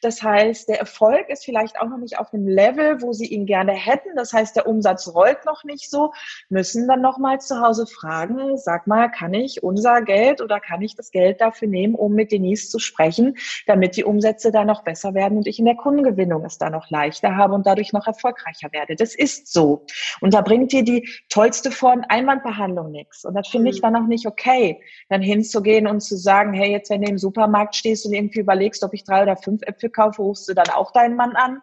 Das 0.00 0.22
heißt, 0.22 0.68
der 0.68 0.80
Erfolg 0.80 1.28
ist 1.28 1.44
vielleicht 1.44 1.78
auch 1.78 1.88
noch 1.88 1.98
nicht 1.98 2.18
auf 2.18 2.30
dem 2.30 2.46
Level, 2.46 3.02
wo 3.02 3.12
sie 3.12 3.26
ihn 3.26 3.46
gerne 3.46 3.72
hätten. 3.72 4.16
Das 4.16 4.32
heißt, 4.32 4.56
der 4.56 4.66
Umsatz 4.66 5.08
rollt 5.14 5.44
noch 5.44 5.64
nicht 5.64 5.90
so, 5.90 6.12
müssen 6.48 6.88
dann 6.88 7.02
nochmal 7.02 7.40
zu 7.40 7.60
Hause 7.60 7.86
fragen, 7.86 8.56
sag 8.56 8.86
mal, 8.86 9.10
kann 9.10 9.34
ich 9.34 9.62
unser 9.62 10.02
Geld 10.02 10.40
oder 10.40 10.58
kann 10.60 10.80
ich 10.80 10.96
das 10.96 11.10
Geld 11.10 11.40
dafür 11.40 11.68
nehmen, 11.68 11.94
um 11.94 12.14
mit 12.14 12.32
Denise 12.32 12.70
zu 12.70 12.78
sprechen, 12.78 13.36
damit 13.66 13.96
die 13.96 14.04
Umsätze 14.04 14.52
da 14.52 14.64
noch 14.64 14.84
besser 14.84 15.14
werden 15.14 15.36
und 15.36 15.46
ich 15.46 15.58
in 15.58 15.66
der 15.66 15.76
Kundengewinnung 15.76 16.44
es 16.44 16.58
da 16.58 16.70
noch 16.70 16.88
leichter 16.88 17.36
habe 17.36 17.41
habe 17.42 17.54
und 17.54 17.66
dadurch 17.66 17.92
noch 17.92 18.06
erfolgreicher 18.06 18.72
werde. 18.72 18.96
Das 18.96 19.14
ist 19.14 19.52
so. 19.52 19.84
Und 20.20 20.34
da 20.34 20.40
bringt 20.40 20.72
dir 20.72 20.84
die 20.84 21.08
tollste 21.28 21.70
Form 21.70 22.04
Einwandbehandlung 22.08 22.90
nichts. 22.90 23.24
Und 23.24 23.34
das 23.34 23.48
finde 23.48 23.70
ich 23.70 23.78
mhm. 23.78 23.82
dann 23.82 23.96
auch 23.96 24.06
nicht 24.06 24.26
okay, 24.26 24.80
dann 25.08 25.20
hinzugehen 25.20 25.86
und 25.86 26.00
zu 26.00 26.16
sagen, 26.16 26.52
hey, 26.52 26.70
jetzt 26.70 26.90
wenn 26.90 27.02
du 27.02 27.10
im 27.10 27.18
Supermarkt 27.18 27.74
stehst 27.74 28.06
und 28.06 28.12
irgendwie 28.12 28.40
überlegst, 28.40 28.82
ob 28.84 28.94
ich 28.94 29.04
drei 29.04 29.22
oder 29.22 29.36
fünf 29.36 29.62
Äpfel 29.62 29.90
kaufe, 29.90 30.22
rufst 30.22 30.48
du 30.48 30.54
dann 30.54 30.68
auch 30.70 30.92
deinen 30.92 31.16
Mann 31.16 31.34
an? 31.36 31.60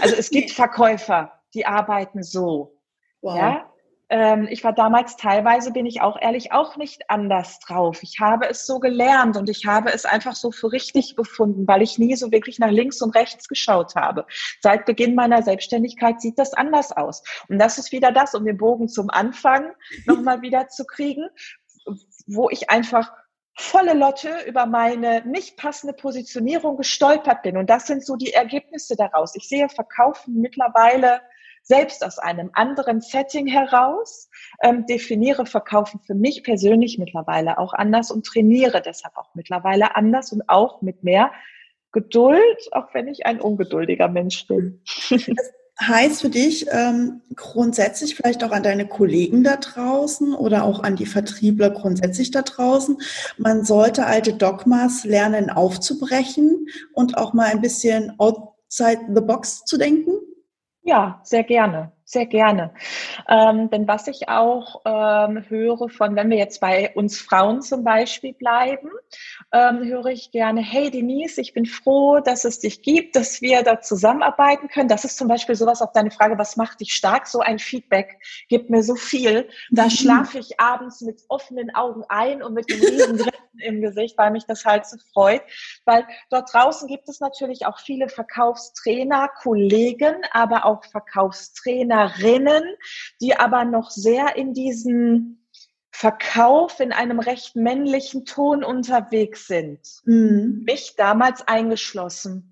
Also 0.00 0.16
es 0.16 0.30
gibt 0.30 0.50
Verkäufer, 0.50 1.32
die 1.54 1.66
arbeiten 1.66 2.22
so. 2.22 2.76
Wow. 3.22 3.36
Ja? 3.36 3.69
Ähm, 4.10 4.48
ich 4.50 4.64
war 4.64 4.72
damals 4.72 5.16
teilweise, 5.16 5.72
bin 5.72 5.86
ich 5.86 6.02
auch 6.02 6.20
ehrlich, 6.20 6.50
auch 6.50 6.76
nicht 6.76 7.08
anders 7.08 7.60
drauf. 7.60 8.02
Ich 8.02 8.18
habe 8.18 8.48
es 8.48 8.66
so 8.66 8.80
gelernt 8.80 9.36
und 9.36 9.48
ich 9.48 9.66
habe 9.66 9.92
es 9.92 10.04
einfach 10.04 10.34
so 10.34 10.50
für 10.50 10.72
richtig 10.72 11.14
befunden, 11.14 11.66
weil 11.68 11.80
ich 11.80 11.96
nie 11.96 12.16
so 12.16 12.32
wirklich 12.32 12.58
nach 12.58 12.70
links 12.70 13.00
und 13.02 13.14
rechts 13.14 13.46
geschaut 13.46 13.94
habe. 13.94 14.26
Seit 14.60 14.84
Beginn 14.84 15.14
meiner 15.14 15.42
Selbstständigkeit 15.42 16.20
sieht 16.20 16.40
das 16.40 16.54
anders 16.54 16.90
aus. 16.90 17.22
Und 17.48 17.60
das 17.60 17.78
ist 17.78 17.92
wieder 17.92 18.10
das, 18.10 18.34
um 18.34 18.44
den 18.44 18.58
Bogen 18.58 18.88
zum 18.88 19.10
Anfang 19.10 19.70
nochmal 20.06 20.42
wieder 20.42 20.66
zu 20.66 20.84
kriegen, 20.84 21.28
wo 22.26 22.50
ich 22.50 22.68
einfach 22.68 23.12
volle 23.56 23.94
Lotte 23.94 24.30
über 24.46 24.66
meine 24.66 25.24
nicht 25.24 25.56
passende 25.56 25.94
Positionierung 25.94 26.76
gestolpert 26.76 27.42
bin. 27.42 27.56
Und 27.56 27.70
das 27.70 27.86
sind 27.86 28.04
so 28.04 28.16
die 28.16 28.32
Ergebnisse 28.32 28.96
daraus. 28.96 29.36
Ich 29.36 29.48
sehe 29.48 29.68
Verkaufen 29.68 30.40
mittlerweile 30.40 31.20
selbst 31.70 32.04
aus 32.04 32.18
einem 32.18 32.50
anderen 32.52 33.00
Setting 33.00 33.46
heraus, 33.46 34.28
ähm, 34.60 34.86
definiere 34.86 35.46
Verkaufen 35.46 36.00
für 36.00 36.14
mich 36.16 36.42
persönlich 36.42 36.98
mittlerweile 36.98 37.58
auch 37.58 37.72
anders 37.72 38.10
und 38.10 38.26
trainiere 38.26 38.82
deshalb 38.82 39.16
auch 39.16 39.34
mittlerweile 39.34 39.94
anders 39.94 40.32
und 40.32 40.42
auch 40.48 40.82
mit 40.82 41.04
mehr 41.04 41.30
Geduld, 41.92 42.60
auch 42.72 42.92
wenn 42.92 43.06
ich 43.06 43.24
ein 43.24 43.40
ungeduldiger 43.40 44.08
Mensch 44.08 44.48
bin. 44.48 44.82
Heißt 45.80 46.22
für 46.22 46.28
dich 46.28 46.66
ähm, 46.72 47.22
grundsätzlich 47.36 48.16
vielleicht 48.16 48.42
auch 48.44 48.50
an 48.50 48.64
deine 48.64 48.86
Kollegen 48.86 49.44
da 49.44 49.56
draußen 49.56 50.34
oder 50.34 50.64
auch 50.64 50.82
an 50.82 50.96
die 50.96 51.06
Vertriebler 51.06 51.70
grundsätzlich 51.70 52.32
da 52.32 52.42
draußen, 52.42 52.98
man 53.38 53.64
sollte 53.64 54.06
alte 54.06 54.34
Dogmas 54.34 55.04
lernen 55.04 55.50
aufzubrechen 55.50 56.66
und 56.92 57.16
auch 57.16 57.32
mal 57.32 57.46
ein 57.46 57.62
bisschen 57.62 58.12
outside 58.18 59.02
the 59.14 59.22
box 59.22 59.64
zu 59.64 59.78
denken? 59.78 60.10
Ja, 60.84 61.20
sehr 61.24 61.44
gerne 61.44 61.92
sehr 62.10 62.26
gerne. 62.26 62.72
Ähm, 63.28 63.70
denn 63.70 63.86
was 63.86 64.08
ich 64.08 64.28
auch 64.28 64.82
ähm, 64.84 65.44
höre 65.48 65.88
von, 65.88 66.16
wenn 66.16 66.28
wir 66.30 66.38
jetzt 66.38 66.60
bei 66.60 66.92
uns 66.94 67.20
Frauen 67.20 67.62
zum 67.62 67.84
Beispiel 67.84 68.32
bleiben, 68.32 68.90
ähm, 69.52 69.84
höre 69.84 70.06
ich 70.06 70.32
gerne, 70.32 70.60
hey 70.60 70.90
Denise, 70.90 71.40
ich 71.40 71.52
bin 71.52 71.66
froh, 71.66 72.20
dass 72.20 72.44
es 72.44 72.58
dich 72.58 72.82
gibt, 72.82 73.14
dass 73.14 73.40
wir 73.40 73.62
da 73.62 73.80
zusammenarbeiten 73.80 74.68
können. 74.68 74.88
Das 74.88 75.04
ist 75.04 75.16
zum 75.16 75.28
Beispiel 75.28 75.54
sowas 75.54 75.82
auf 75.82 75.92
deine 75.92 76.10
Frage, 76.10 76.36
was 76.36 76.56
macht 76.56 76.80
dich 76.80 76.94
stark? 76.94 77.26
So 77.28 77.40
ein 77.40 77.58
Feedback 77.58 78.18
gibt 78.48 78.70
mir 78.70 78.82
so 78.82 78.96
viel. 78.96 79.48
Da 79.70 79.84
mhm. 79.84 79.90
schlafe 79.90 80.38
ich 80.38 80.58
abends 80.58 81.00
mit 81.02 81.22
offenen 81.28 81.74
Augen 81.74 82.02
ein 82.08 82.42
und 82.42 82.54
mit 82.54 82.72
einem 82.72 82.80
riesen 82.80 83.16
Grinsen 83.18 83.30
im 83.58 83.80
Gesicht, 83.80 84.16
weil 84.18 84.30
mich 84.30 84.46
das 84.46 84.64
halt 84.64 84.86
so 84.86 84.96
freut. 85.12 85.42
Weil 85.84 86.06
dort 86.30 86.52
draußen 86.52 86.88
gibt 86.88 87.08
es 87.08 87.20
natürlich 87.20 87.66
auch 87.66 87.78
viele 87.78 88.08
Verkaufstrainer, 88.08 89.28
Kollegen, 89.28 90.16
aber 90.32 90.64
auch 90.64 90.84
Verkaufstrainer, 90.84 91.99
Trainerinnen, 92.08 92.62
die 93.20 93.36
aber 93.36 93.64
noch 93.64 93.90
sehr 93.90 94.36
in 94.36 94.54
diesen 94.54 95.46
Verkauf 95.90 96.80
in 96.80 96.92
einem 96.92 97.20
recht 97.20 97.56
männlichen 97.56 98.24
Ton 98.24 98.64
unterwegs 98.64 99.46
sind. 99.46 99.80
Mhm. 100.04 100.62
Mich 100.64 100.94
damals 100.96 101.46
eingeschlossen. 101.46 102.49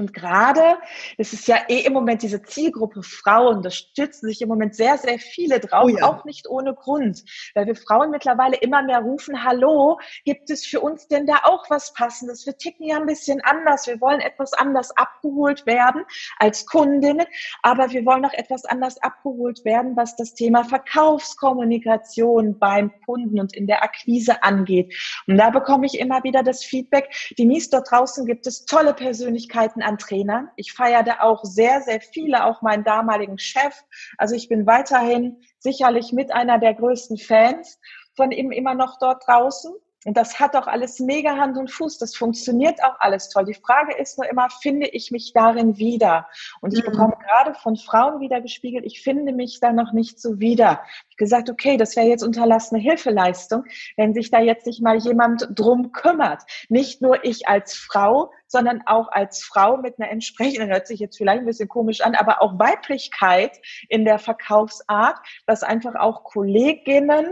Und 0.00 0.14
gerade, 0.14 0.78
es 1.18 1.34
ist 1.34 1.46
ja 1.46 1.58
eh 1.68 1.80
im 1.80 1.92
Moment 1.92 2.22
diese 2.22 2.42
Zielgruppe 2.42 3.02
Frauen, 3.02 3.62
da 3.62 3.70
stützen 3.70 4.28
sich 4.28 4.40
im 4.40 4.48
Moment 4.48 4.74
sehr, 4.74 4.96
sehr 4.96 5.18
viele 5.18 5.60
drauf, 5.60 5.84
oh 5.84 5.88
ja. 5.88 6.08
auch 6.08 6.24
nicht 6.24 6.48
ohne 6.48 6.72
Grund, 6.74 7.22
weil 7.54 7.66
wir 7.66 7.76
Frauen 7.76 8.10
mittlerweile 8.10 8.56
immer 8.56 8.82
mehr 8.82 9.00
rufen, 9.00 9.44
hallo, 9.44 10.00
gibt 10.24 10.48
es 10.48 10.64
für 10.64 10.80
uns 10.80 11.06
denn 11.06 11.26
da 11.26 11.40
auch 11.44 11.68
was 11.68 11.92
Passendes? 11.92 12.46
Wir 12.46 12.56
ticken 12.56 12.86
ja 12.86 12.96
ein 12.96 13.04
bisschen 13.04 13.42
anders, 13.42 13.86
wir 13.86 14.00
wollen 14.00 14.20
etwas 14.20 14.54
anders 14.54 14.90
abgeholt 14.96 15.66
werden 15.66 16.02
als 16.38 16.64
Kundinnen, 16.64 17.26
aber 17.62 17.90
wir 17.90 18.06
wollen 18.06 18.24
auch 18.24 18.32
etwas 18.32 18.64
anders 18.64 18.96
abgeholt 19.02 19.66
werden, 19.66 19.96
was 19.96 20.16
das 20.16 20.32
Thema 20.32 20.64
Verkaufskommunikation 20.64 22.58
beim 22.58 22.90
Kunden 23.04 23.38
und 23.38 23.54
in 23.54 23.66
der 23.66 23.82
Akquise 23.82 24.42
angeht. 24.42 24.94
Und 25.26 25.36
da 25.36 25.50
bekomme 25.50 25.84
ich 25.84 25.98
immer 25.98 26.24
wieder 26.24 26.42
das 26.42 26.64
Feedback, 26.64 27.10
Denise, 27.38 27.68
dort 27.68 27.90
draußen 27.90 28.24
gibt 28.24 28.46
es 28.46 28.64
tolle 28.64 28.94
Persönlichkeiten, 28.94 29.82
an 29.90 29.98
Trainern. 29.98 30.50
Ich 30.56 30.72
feiere 30.72 31.22
auch 31.22 31.44
sehr, 31.44 31.82
sehr 31.82 32.00
viele, 32.00 32.44
auch 32.44 32.62
meinen 32.62 32.84
damaligen 32.84 33.38
Chef. 33.38 33.74
Also 34.16 34.34
ich 34.34 34.48
bin 34.48 34.66
weiterhin 34.66 35.42
sicherlich 35.58 36.12
mit 36.12 36.32
einer 36.32 36.58
der 36.58 36.74
größten 36.74 37.18
Fans 37.18 37.78
von 38.14 38.30
ihm 38.30 38.52
immer 38.52 38.74
noch 38.74 38.98
dort 38.98 39.26
draußen. 39.26 39.74
Und 40.06 40.16
das 40.16 40.40
hat 40.40 40.56
auch 40.56 40.66
alles 40.66 40.98
mega 40.98 41.36
Hand 41.36 41.58
und 41.58 41.70
Fuß. 41.70 41.98
Das 41.98 42.16
funktioniert 42.16 42.82
auch 42.82 42.96
alles 43.00 43.28
toll. 43.28 43.44
Die 43.44 43.54
Frage 43.54 43.94
ist 43.96 44.16
nur 44.16 44.28
immer, 44.30 44.48
finde 44.48 44.86
ich 44.86 45.10
mich 45.10 45.32
darin 45.34 45.76
wieder? 45.76 46.26
Und 46.62 46.72
ich 46.72 46.82
mhm. 46.82 46.90
bekomme 46.90 47.16
gerade 47.22 47.54
von 47.54 47.76
Frauen 47.76 48.20
wieder 48.20 48.40
gespiegelt, 48.40 48.84
ich 48.86 49.02
finde 49.02 49.32
mich 49.32 49.60
da 49.60 49.72
noch 49.72 49.92
nicht 49.92 50.18
so 50.20 50.40
wieder. 50.40 50.80
Ich 51.10 51.16
gesagt, 51.18 51.50
okay, 51.50 51.76
das 51.76 51.96
wäre 51.96 52.06
jetzt 52.06 52.22
unterlassene 52.22 52.80
Hilfeleistung, 52.80 53.64
wenn 53.96 54.14
sich 54.14 54.30
da 54.30 54.40
jetzt 54.40 54.66
nicht 54.66 54.80
mal 54.82 54.96
jemand 54.96 55.48
drum 55.54 55.92
kümmert. 55.92 56.42
Nicht 56.70 57.02
nur 57.02 57.22
ich 57.24 57.46
als 57.46 57.74
Frau, 57.74 58.32
sondern 58.46 58.82
auch 58.86 59.08
als 59.12 59.44
Frau 59.44 59.76
mit 59.76 59.98
einer 59.98 60.10
entsprechenden, 60.10 60.70
hört 60.70 60.86
sich 60.86 60.98
jetzt 60.98 61.18
vielleicht 61.18 61.40
ein 61.40 61.46
bisschen 61.46 61.68
komisch 61.68 62.00
an, 62.00 62.14
aber 62.14 62.40
auch 62.40 62.58
Weiblichkeit 62.58 63.60
in 63.88 64.06
der 64.06 64.18
Verkaufsart, 64.18 65.18
dass 65.46 65.62
einfach 65.62 65.94
auch 65.94 66.24
Kolleginnen 66.24 67.26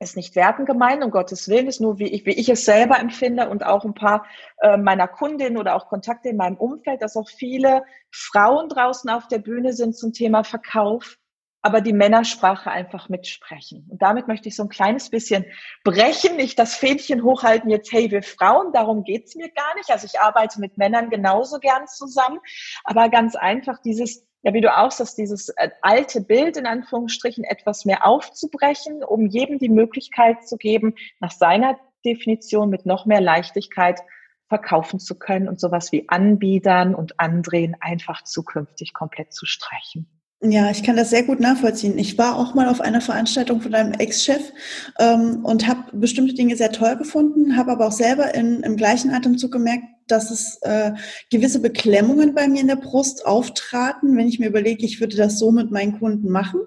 ist 0.00 0.16
nicht 0.16 0.36
werten 0.36 0.64
gemeint, 0.64 1.02
um 1.02 1.10
Gottes 1.10 1.48
Willen, 1.48 1.66
ist 1.66 1.80
nur 1.80 1.98
wie 1.98 2.08
ich, 2.08 2.24
wie 2.24 2.32
ich 2.32 2.48
es 2.48 2.64
selber 2.64 2.98
empfinde 2.98 3.48
und 3.48 3.64
auch 3.64 3.84
ein 3.84 3.94
paar 3.94 4.26
äh, 4.60 4.76
meiner 4.76 5.08
Kundinnen 5.08 5.58
oder 5.58 5.74
auch 5.74 5.88
Kontakte 5.88 6.28
in 6.28 6.36
meinem 6.36 6.56
Umfeld, 6.56 7.02
dass 7.02 7.16
auch 7.16 7.28
viele 7.28 7.82
Frauen 8.10 8.68
draußen 8.68 9.10
auf 9.10 9.26
der 9.28 9.38
Bühne 9.38 9.72
sind 9.72 9.96
zum 9.96 10.12
Thema 10.12 10.44
Verkauf, 10.44 11.18
aber 11.62 11.80
die 11.80 11.92
Männersprache 11.92 12.70
einfach 12.70 13.08
mitsprechen. 13.08 13.88
Und 13.90 14.00
damit 14.00 14.28
möchte 14.28 14.48
ich 14.48 14.54
so 14.54 14.62
ein 14.62 14.68
kleines 14.68 15.10
bisschen 15.10 15.44
brechen, 15.82 16.36
nicht 16.36 16.58
das 16.60 16.76
Fähnchen 16.76 17.24
hochhalten, 17.24 17.68
jetzt, 17.68 17.90
hey, 17.90 18.10
wir 18.12 18.22
Frauen, 18.22 18.72
darum 18.72 19.02
geht's 19.02 19.34
mir 19.34 19.50
gar 19.50 19.74
nicht. 19.74 19.90
Also 19.90 20.06
ich 20.06 20.20
arbeite 20.20 20.60
mit 20.60 20.78
Männern 20.78 21.10
genauso 21.10 21.58
gern 21.58 21.88
zusammen, 21.88 22.38
aber 22.84 23.08
ganz 23.08 23.34
einfach 23.34 23.80
dieses 23.82 24.27
ja, 24.48 24.54
wie 24.54 24.62
du 24.62 24.74
auch 24.74 24.90
sagst, 24.90 25.18
dieses 25.18 25.50
äh, 25.50 25.68
alte 25.82 26.22
Bild 26.22 26.56
in 26.56 26.64
Anführungsstrichen 26.64 27.44
etwas 27.44 27.84
mehr 27.84 28.06
aufzubrechen, 28.06 29.04
um 29.04 29.26
jedem 29.26 29.58
die 29.58 29.68
Möglichkeit 29.68 30.48
zu 30.48 30.56
geben, 30.56 30.94
nach 31.20 31.32
seiner 31.32 31.78
Definition 32.06 32.70
mit 32.70 32.86
noch 32.86 33.04
mehr 33.04 33.20
Leichtigkeit 33.20 34.00
verkaufen 34.48 35.00
zu 35.00 35.18
können 35.18 35.48
und 35.48 35.60
sowas 35.60 35.92
wie 35.92 36.08
Anbietern 36.08 36.94
und 36.94 37.20
Andrehen 37.20 37.76
einfach 37.80 38.24
zukünftig 38.24 38.94
komplett 38.94 39.34
zu 39.34 39.44
streichen. 39.44 40.08
Ja, 40.40 40.70
ich 40.70 40.82
kann 40.82 40.96
das 40.96 41.10
sehr 41.10 41.24
gut 41.24 41.40
nachvollziehen. 41.40 41.98
Ich 41.98 42.16
war 42.16 42.38
auch 42.38 42.54
mal 42.54 42.68
auf 42.68 42.80
einer 42.80 43.02
Veranstaltung 43.02 43.60
von 43.60 43.72
deinem 43.72 43.92
Ex-Chef 43.92 44.52
ähm, 44.98 45.44
und 45.44 45.68
habe 45.68 45.84
bestimmte 45.92 46.32
Dinge 46.32 46.56
sehr 46.56 46.72
toll 46.72 46.96
gefunden, 46.96 47.58
habe 47.58 47.72
aber 47.72 47.88
auch 47.88 47.92
selber 47.92 48.34
in, 48.34 48.62
im 48.62 48.76
gleichen 48.76 49.10
Atemzug 49.10 49.52
gemerkt, 49.52 49.84
dass 50.10 50.30
es 50.30 50.58
äh, 50.62 50.92
gewisse 51.30 51.60
Beklemmungen 51.60 52.34
bei 52.34 52.48
mir 52.48 52.60
in 52.60 52.68
der 52.68 52.76
Brust 52.76 53.26
auftraten, 53.26 54.16
wenn 54.16 54.28
ich 54.28 54.38
mir 54.38 54.48
überlege, 54.48 54.84
ich 54.84 55.00
würde 55.00 55.16
das 55.16 55.38
so 55.38 55.50
mit 55.52 55.70
meinen 55.70 55.98
Kunden 55.98 56.30
machen. 56.30 56.60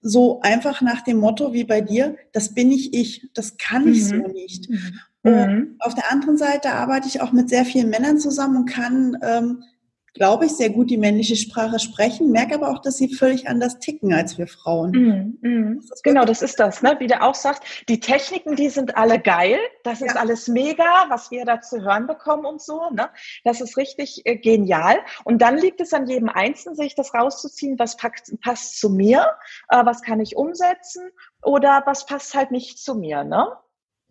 So 0.00 0.40
einfach 0.40 0.80
nach 0.82 1.02
dem 1.02 1.18
Motto 1.18 1.52
wie 1.52 1.64
bei 1.64 1.80
dir, 1.80 2.16
das 2.32 2.54
bin 2.54 2.72
ich 2.72 2.92
ich, 2.92 3.28
das 3.34 3.56
kann 3.56 3.86
ich 3.86 4.02
mhm. 4.02 4.08
so 4.08 4.28
nicht. 4.28 4.70
Mhm. 4.70 5.00
Und 5.22 5.76
auf 5.78 5.94
der 5.94 6.10
anderen 6.10 6.36
Seite 6.36 6.72
arbeite 6.72 7.06
ich 7.06 7.20
auch 7.20 7.32
mit 7.32 7.48
sehr 7.48 7.64
vielen 7.64 7.90
Männern 7.90 8.18
zusammen 8.18 8.56
und 8.56 8.66
kann 8.66 9.16
ähm, 9.22 9.62
glaube 10.14 10.46
ich, 10.46 10.52
sehr 10.52 10.70
gut 10.70 10.90
die 10.90 10.98
männliche 10.98 11.36
Sprache 11.36 11.78
sprechen, 11.78 12.30
merke 12.30 12.54
aber 12.54 12.70
auch, 12.70 12.80
dass 12.80 12.98
sie 12.98 13.08
völlig 13.08 13.48
anders 13.48 13.78
ticken 13.78 14.12
als 14.12 14.36
wir 14.36 14.46
Frauen. 14.46 14.90
Mm, 14.90 15.48
mm. 15.48 15.80
Das 15.88 16.02
genau, 16.02 16.24
das 16.24 16.42
ist 16.42 16.60
das, 16.60 16.82
ne? 16.82 16.96
wie 16.98 17.06
du 17.06 17.20
auch 17.20 17.34
sagst. 17.34 17.62
Die 17.88 17.98
Techniken, 17.98 18.56
die 18.56 18.68
sind 18.68 18.96
alle 18.96 19.18
geil. 19.18 19.58
Das 19.84 20.00
ja. 20.00 20.06
ist 20.06 20.16
alles 20.16 20.48
mega, 20.48 21.06
was 21.08 21.30
wir 21.30 21.44
da 21.44 21.60
zu 21.60 21.82
hören 21.82 22.06
bekommen 22.06 22.44
und 22.44 22.60
so. 22.60 22.90
Ne? 22.90 23.08
Das 23.44 23.60
ist 23.60 23.76
richtig 23.76 24.22
äh, 24.26 24.36
genial. 24.36 24.96
Und 25.24 25.40
dann 25.40 25.56
liegt 25.56 25.80
es 25.80 25.94
an 25.94 26.06
jedem 26.06 26.28
Einzelnen, 26.28 26.76
sich 26.76 26.94
das 26.94 27.14
rauszuziehen, 27.14 27.78
was 27.78 27.96
passt, 27.96 28.34
passt 28.42 28.78
zu 28.78 28.90
mir, 28.90 29.26
äh, 29.70 29.84
was 29.84 30.02
kann 30.02 30.20
ich 30.20 30.36
umsetzen 30.36 31.10
oder 31.42 31.82
was 31.86 32.04
passt 32.06 32.34
halt 32.34 32.50
nicht 32.50 32.78
zu 32.78 32.94
mir. 32.94 33.24
Ne? 33.24 33.46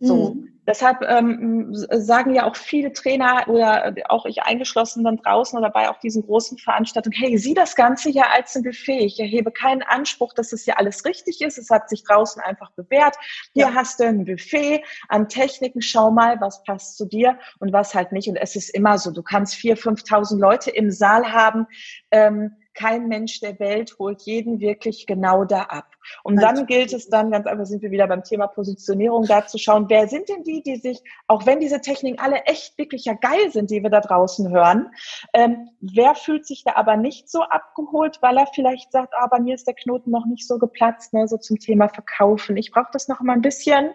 So. 0.02 0.34
Mhm. 0.34 0.48
Deshalb 0.66 1.02
ähm, 1.02 1.70
sagen 1.72 2.34
ja 2.34 2.44
auch 2.44 2.54
viele 2.54 2.92
Trainer 2.92 3.48
oder 3.48 3.94
auch 4.08 4.26
ich 4.26 4.42
eingeschlossen 4.42 5.02
dann 5.02 5.16
draußen 5.16 5.58
oder 5.58 5.70
bei 5.70 5.90
auch 5.90 5.98
diesen 5.98 6.22
großen 6.22 6.56
Veranstaltungen, 6.56 7.16
hey, 7.18 7.36
sieh 7.36 7.54
das 7.54 7.74
Ganze 7.74 8.10
ja 8.10 8.26
als 8.32 8.54
ein 8.54 8.62
Buffet. 8.62 9.00
Ich 9.00 9.18
erhebe 9.18 9.50
keinen 9.50 9.82
Anspruch, 9.82 10.34
dass 10.34 10.52
es 10.52 10.64
ja 10.64 10.74
alles 10.74 11.04
richtig 11.04 11.40
ist. 11.40 11.58
Es 11.58 11.70
hat 11.70 11.88
sich 11.88 12.04
draußen 12.04 12.40
einfach 12.42 12.70
bewährt. 12.72 13.16
Hier 13.54 13.66
ja. 13.66 13.74
hast 13.74 13.98
du 13.98 14.04
ein 14.04 14.24
Buffet 14.24 14.84
an 15.08 15.28
Techniken. 15.28 15.82
Schau 15.82 16.12
mal, 16.12 16.40
was 16.40 16.62
passt 16.62 16.96
zu 16.96 17.06
dir 17.06 17.38
und 17.58 17.72
was 17.72 17.94
halt 17.94 18.12
nicht. 18.12 18.28
Und 18.28 18.36
es 18.36 18.54
ist 18.54 18.70
immer 18.70 18.98
so, 18.98 19.10
du 19.10 19.22
kannst 19.22 19.56
vier, 19.56 19.76
5.000 19.76 20.38
Leute 20.38 20.70
im 20.70 20.92
Saal 20.92 21.32
haben. 21.32 21.66
Ähm, 22.12 22.56
kein 22.74 23.08
Mensch 23.08 23.40
der 23.40 23.58
Welt 23.58 23.96
holt 23.98 24.22
jeden 24.22 24.60
wirklich 24.60 25.06
genau 25.06 25.44
da 25.44 25.62
ab. 25.62 25.86
Und 26.22 26.40
dann 26.40 26.66
gilt 26.66 26.92
es 26.92 27.08
dann, 27.08 27.30
ganz 27.30 27.46
einfach 27.46 27.66
sind 27.66 27.82
wir 27.82 27.90
wieder 27.90 28.06
beim 28.06 28.24
Thema 28.24 28.46
Positionierung, 28.46 29.26
da 29.26 29.46
zu 29.46 29.58
schauen, 29.58 29.86
wer 29.88 30.08
sind 30.08 30.28
denn 30.28 30.42
die, 30.44 30.62
die 30.62 30.76
sich, 30.76 31.02
auch 31.26 31.46
wenn 31.46 31.60
diese 31.60 31.80
Techniken 31.80 32.18
alle 32.18 32.42
echt 32.44 32.76
wirklich 32.78 33.04
ja 33.04 33.14
geil 33.14 33.50
sind, 33.50 33.70
die 33.70 33.82
wir 33.82 33.90
da 33.90 34.00
draußen 34.00 34.50
hören, 34.50 34.90
ähm, 35.32 35.70
wer 35.80 36.14
fühlt 36.14 36.46
sich 36.46 36.64
da 36.64 36.74
aber 36.74 36.96
nicht 36.96 37.30
so 37.30 37.42
abgeholt, 37.42 38.18
weil 38.20 38.36
er 38.36 38.46
vielleicht 38.46 38.92
sagt, 38.92 39.14
ah, 39.16 39.26
bei 39.26 39.40
mir 39.40 39.54
ist 39.54 39.66
der 39.66 39.74
Knoten 39.74 40.10
noch 40.10 40.26
nicht 40.26 40.46
so 40.46 40.58
geplatzt, 40.58 41.12
ne, 41.12 41.28
so 41.28 41.36
zum 41.36 41.58
Thema 41.58 41.88
Verkaufen. 41.88 42.56
Ich 42.56 42.72
brauche 42.72 42.90
das 42.92 43.08
noch 43.08 43.20
mal 43.20 43.34
ein 43.34 43.42
bisschen 43.42 43.90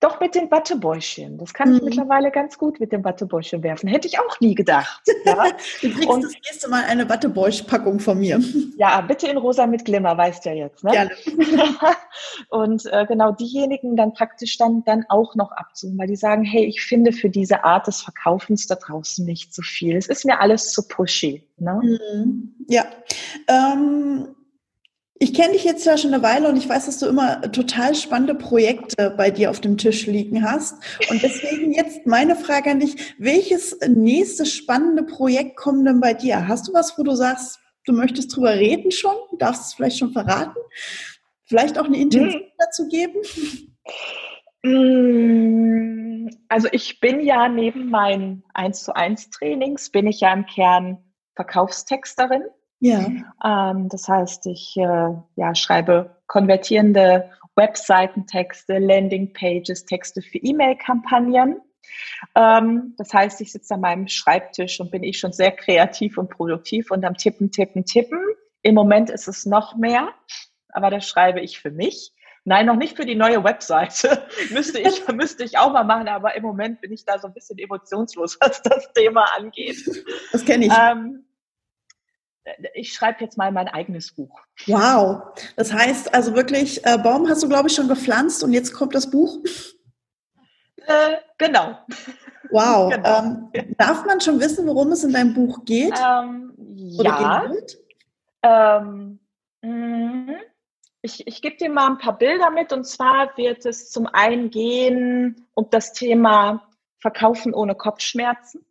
doch 0.00 0.20
mit 0.20 0.34
den 0.34 0.50
Wattebäuschen. 0.50 1.38
Das 1.38 1.52
kann 1.52 1.74
ich 1.74 1.80
mhm. 1.80 1.88
mittlerweile 1.88 2.30
ganz 2.30 2.56
gut 2.56 2.78
mit 2.78 2.92
dem 2.92 3.04
Wattebäuschen 3.04 3.62
werfen. 3.62 3.88
Hätte 3.88 4.06
ich 4.06 4.18
auch 4.18 4.40
nie 4.40 4.54
gedacht. 4.54 5.02
Ja? 5.24 5.44
du 5.82 5.90
kriegst 5.90 6.08
und, 6.08 6.24
das 6.24 6.32
nächste 6.32 6.70
Mal 6.70 6.84
eine 6.84 7.08
Wattebäusch-Packung 7.08 8.00
von 8.00 8.18
mir. 8.18 8.40
Ja, 8.76 9.00
bitte 9.02 9.26
in 9.26 9.36
rosa 9.36 9.66
mit 9.66 9.84
Glimmer, 9.84 10.16
weißt 10.16 10.44
du 10.44 10.50
ja 10.50 10.54
jetzt. 10.54 10.84
Ne? 10.84 10.92
Gerne. 10.92 11.10
und 12.50 12.86
äh, 12.86 13.04
genau 13.04 13.32
diejenigen 13.32 13.96
dann 13.96 14.14
praktisch 14.14 14.56
dann, 14.56 14.84
dann 14.84 15.04
auch 15.08 15.34
noch 15.34 15.50
abzuholen, 15.52 15.98
weil 15.98 16.06
die 16.06 16.16
sagen, 16.16 16.44
hey, 16.44 16.64
ich 16.64 16.80
finde 16.80 17.12
für 17.12 17.28
diese 17.28 17.64
Art 17.64 17.88
des 17.88 18.00
Verkaufens 18.00 18.66
da 18.68 18.76
draußen 18.76 19.26
nicht 19.26 19.52
so 19.54 19.60
viel. 19.60 19.96
Es 19.96 20.06
ist 20.06 20.24
mir 20.24 20.40
alles 20.40 20.72
zu 20.72 20.86
pushy. 20.86 21.42
Ne? 21.58 21.80
Mhm. 21.82 22.54
Ja. 22.68 22.86
Ähm 23.48 24.34
ich 25.20 25.34
kenne 25.34 25.52
dich 25.52 25.64
jetzt 25.64 25.84
ja 25.84 25.98
schon 25.98 26.14
eine 26.14 26.22
Weile 26.22 26.48
und 26.48 26.56
ich 26.56 26.68
weiß, 26.68 26.86
dass 26.86 26.98
du 26.98 27.06
immer 27.06 27.42
total 27.52 27.94
spannende 27.94 28.34
Projekte 28.34 29.12
bei 29.16 29.30
dir 29.30 29.50
auf 29.50 29.60
dem 29.60 29.76
Tisch 29.76 30.06
liegen 30.06 30.44
hast. 30.44 30.76
Und 31.10 31.22
deswegen 31.22 31.72
jetzt 31.72 32.06
meine 32.06 32.36
Frage 32.36 32.70
an 32.70 32.80
dich, 32.80 33.14
welches 33.18 33.78
nächste 33.88 34.46
spannende 34.46 35.02
Projekt 35.02 35.56
kommt 35.56 35.86
denn 35.86 36.00
bei 36.00 36.14
dir? 36.14 36.46
Hast 36.46 36.68
du 36.68 36.72
was, 36.72 36.96
wo 36.98 37.02
du 37.02 37.14
sagst, 37.14 37.58
du 37.84 37.92
möchtest 37.92 38.34
drüber 38.34 38.54
reden 38.54 38.92
schon? 38.92 39.16
Darfst 39.38 39.62
du 39.62 39.64
es 39.66 39.74
vielleicht 39.74 39.98
schon 39.98 40.12
verraten? 40.12 40.58
Vielleicht 41.46 41.78
auch 41.78 41.86
eine 41.86 41.98
Intention 41.98 42.42
hm. 42.42 42.48
dazu 42.58 42.86
geben? 42.88 43.20
Hm, 44.64 46.30
also 46.48 46.68
ich 46.70 47.00
bin 47.00 47.20
ja 47.20 47.48
neben 47.48 47.90
meinen 47.90 48.44
1 48.54 48.84
zu 48.84 48.94
1 48.94 49.30
Trainings, 49.30 49.90
bin 49.90 50.06
ich 50.06 50.20
ja 50.20 50.32
im 50.32 50.46
Kern 50.46 50.98
Verkaufstexterin. 51.34 52.42
Ja. 52.80 53.06
Ähm, 53.44 53.88
das 53.88 54.08
heißt, 54.08 54.46
ich 54.46 54.76
äh, 54.76 55.10
ja, 55.36 55.54
schreibe 55.54 56.16
konvertierende 56.26 57.30
Webseitentexte, 57.56 58.78
Landingpages, 58.78 59.84
Texte 59.84 60.22
für 60.22 60.38
E-Mail-Kampagnen. 60.38 61.60
Ähm, 62.34 62.94
das 62.96 63.12
heißt, 63.12 63.40
ich 63.40 63.52
sitze 63.52 63.74
an 63.74 63.80
meinem 63.80 64.08
Schreibtisch 64.08 64.80
und 64.80 64.90
bin 64.90 65.02
ich 65.02 65.18
schon 65.18 65.32
sehr 65.32 65.50
kreativ 65.50 66.18
und 66.18 66.30
produktiv 66.30 66.90
und 66.90 67.04
am 67.04 67.16
Tippen, 67.16 67.50
Tippen, 67.50 67.84
Tippen. 67.84 68.20
Im 68.62 68.74
Moment 68.74 69.10
ist 69.10 69.28
es 69.28 69.46
noch 69.46 69.76
mehr, 69.76 70.08
aber 70.72 70.90
das 70.90 71.08
schreibe 71.08 71.40
ich 71.40 71.60
für 71.60 71.70
mich. 71.70 72.12
Nein, 72.44 72.66
noch 72.66 72.76
nicht 72.76 72.96
für 72.96 73.04
die 73.04 73.14
neue 73.14 73.44
Webseite. 73.44 74.26
müsste, 74.50 74.80
ich, 74.80 75.06
müsste 75.12 75.44
ich 75.44 75.58
auch 75.58 75.72
mal 75.72 75.84
machen, 75.84 76.08
aber 76.08 76.34
im 76.36 76.42
Moment 76.42 76.80
bin 76.80 76.92
ich 76.92 77.04
da 77.04 77.18
so 77.18 77.26
ein 77.26 77.34
bisschen 77.34 77.58
emotionslos, 77.58 78.38
was 78.40 78.62
das 78.62 78.92
Thema 78.92 79.24
angeht. 79.36 79.78
Das 80.32 80.44
kenne 80.44 80.66
ich. 80.66 80.72
Ähm, 80.72 81.24
ich 82.74 82.92
schreibe 82.92 83.22
jetzt 83.24 83.36
mal 83.36 83.52
mein 83.52 83.68
eigenes 83.68 84.12
Buch. 84.12 84.40
Wow. 84.66 85.22
Das 85.56 85.72
heißt 85.72 86.14
also 86.14 86.34
wirklich, 86.34 86.84
äh, 86.84 86.98
Baum 86.98 87.28
hast 87.28 87.42
du, 87.42 87.48
glaube 87.48 87.68
ich, 87.68 87.74
schon 87.74 87.88
gepflanzt 87.88 88.42
und 88.42 88.52
jetzt 88.52 88.72
kommt 88.72 88.94
das 88.94 89.10
Buch? 89.10 89.38
Äh, 90.76 91.16
genau. 91.36 91.78
Wow. 92.50 92.90
genau. 92.94 93.18
Ähm, 93.52 93.74
darf 93.76 94.04
man 94.06 94.20
schon 94.20 94.40
wissen, 94.40 94.66
worum 94.66 94.92
es 94.92 95.04
in 95.04 95.12
deinem 95.12 95.34
Buch 95.34 95.64
geht? 95.64 95.94
Ähm, 95.98 96.54
ja. 96.76 97.50
Ähm, 98.42 99.18
mhm. 99.62 100.36
ich 101.02 101.26
ich 101.26 101.42
gebe 101.42 101.56
dir 101.56 101.70
mal 101.70 101.88
ein 101.88 101.98
paar 101.98 102.16
Bilder 102.16 102.50
mit 102.50 102.72
und 102.72 102.84
zwar 102.84 103.36
wird 103.36 103.66
es 103.66 103.90
zum 103.90 104.06
einen 104.06 104.50
gehen 104.50 105.48
um 105.54 105.68
das 105.70 105.92
Thema 105.92 106.68
Verkaufen 107.00 107.52
ohne 107.52 107.74
Kopfschmerzen. 107.74 108.64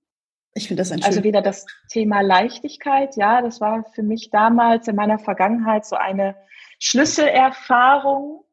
Ich 0.57 0.67
finde 0.67 0.81
das 0.81 0.91
ein 0.91 1.03
Also 1.03 1.23
wieder 1.23 1.41
das 1.43 1.65
Thema 1.89 2.21
Leichtigkeit, 2.21 3.15
ja, 3.15 3.41
das 3.41 3.61
war 3.61 3.85
für 3.93 4.01
mich 4.01 4.31
damals 4.31 4.87
in 4.87 4.95
meiner 4.95 5.19
Vergangenheit 5.19 5.85
so 5.85 5.95
eine 5.95 6.35
Schlüsselerfahrung, 6.79 8.43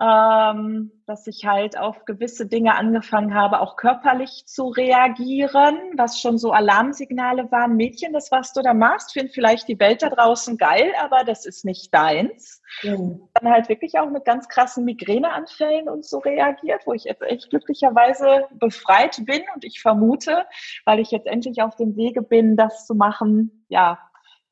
ähm, 0.00 0.92
dass 1.06 1.26
ich 1.26 1.44
halt 1.44 1.76
auf 1.76 2.04
gewisse 2.04 2.46
Dinge 2.46 2.76
angefangen 2.76 3.34
habe, 3.34 3.60
auch 3.60 3.76
körperlich 3.76 4.44
zu 4.46 4.68
reagieren, 4.68 5.76
was 5.96 6.20
schon 6.20 6.38
so 6.38 6.52
Alarmsignale 6.52 7.50
waren. 7.50 7.76
Mädchen, 7.76 8.12
das, 8.12 8.30
was 8.30 8.52
du 8.52 8.62
da 8.62 8.74
machst, 8.74 9.12
finden 9.12 9.32
vielleicht 9.32 9.66
die 9.66 9.80
Welt 9.80 10.02
da 10.02 10.10
draußen 10.10 10.56
geil, 10.56 10.92
aber 11.02 11.24
das 11.24 11.46
ist 11.46 11.64
nicht 11.64 11.92
deins. 11.92 12.62
Mhm. 12.84 13.28
Dann 13.34 13.52
halt 13.52 13.68
wirklich 13.68 13.98
auch 13.98 14.08
mit 14.08 14.24
ganz 14.24 14.48
krassen 14.48 14.84
Migräneanfällen 14.84 15.88
und 15.88 16.04
so 16.04 16.18
reagiert, 16.18 16.82
wo 16.86 16.92
ich 16.92 17.04
jetzt 17.04 17.22
echt 17.22 17.50
glücklicherweise 17.50 18.46
befreit 18.52 19.20
bin 19.24 19.42
und 19.54 19.64
ich 19.64 19.80
vermute, 19.80 20.44
weil 20.84 21.00
ich 21.00 21.10
jetzt 21.10 21.26
endlich 21.26 21.60
auf 21.62 21.74
dem 21.74 21.96
Wege 21.96 22.22
bin, 22.22 22.56
das 22.56 22.86
zu 22.86 22.94
machen, 22.94 23.64
ja, 23.68 23.98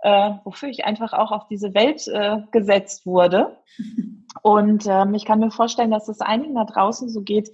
äh, 0.00 0.32
wofür 0.44 0.68
ich 0.68 0.84
einfach 0.84 1.12
auch 1.12 1.30
auf 1.30 1.46
diese 1.46 1.72
Welt 1.74 2.06
äh, 2.08 2.38
gesetzt 2.50 3.06
wurde. 3.06 3.56
Und 4.42 4.86
ähm, 4.86 5.14
ich 5.14 5.24
kann 5.24 5.40
mir 5.40 5.50
vorstellen, 5.50 5.90
dass 5.90 6.08
es 6.08 6.20
einigen 6.20 6.54
da 6.54 6.64
draußen 6.64 7.08
so 7.08 7.22
geht 7.22 7.50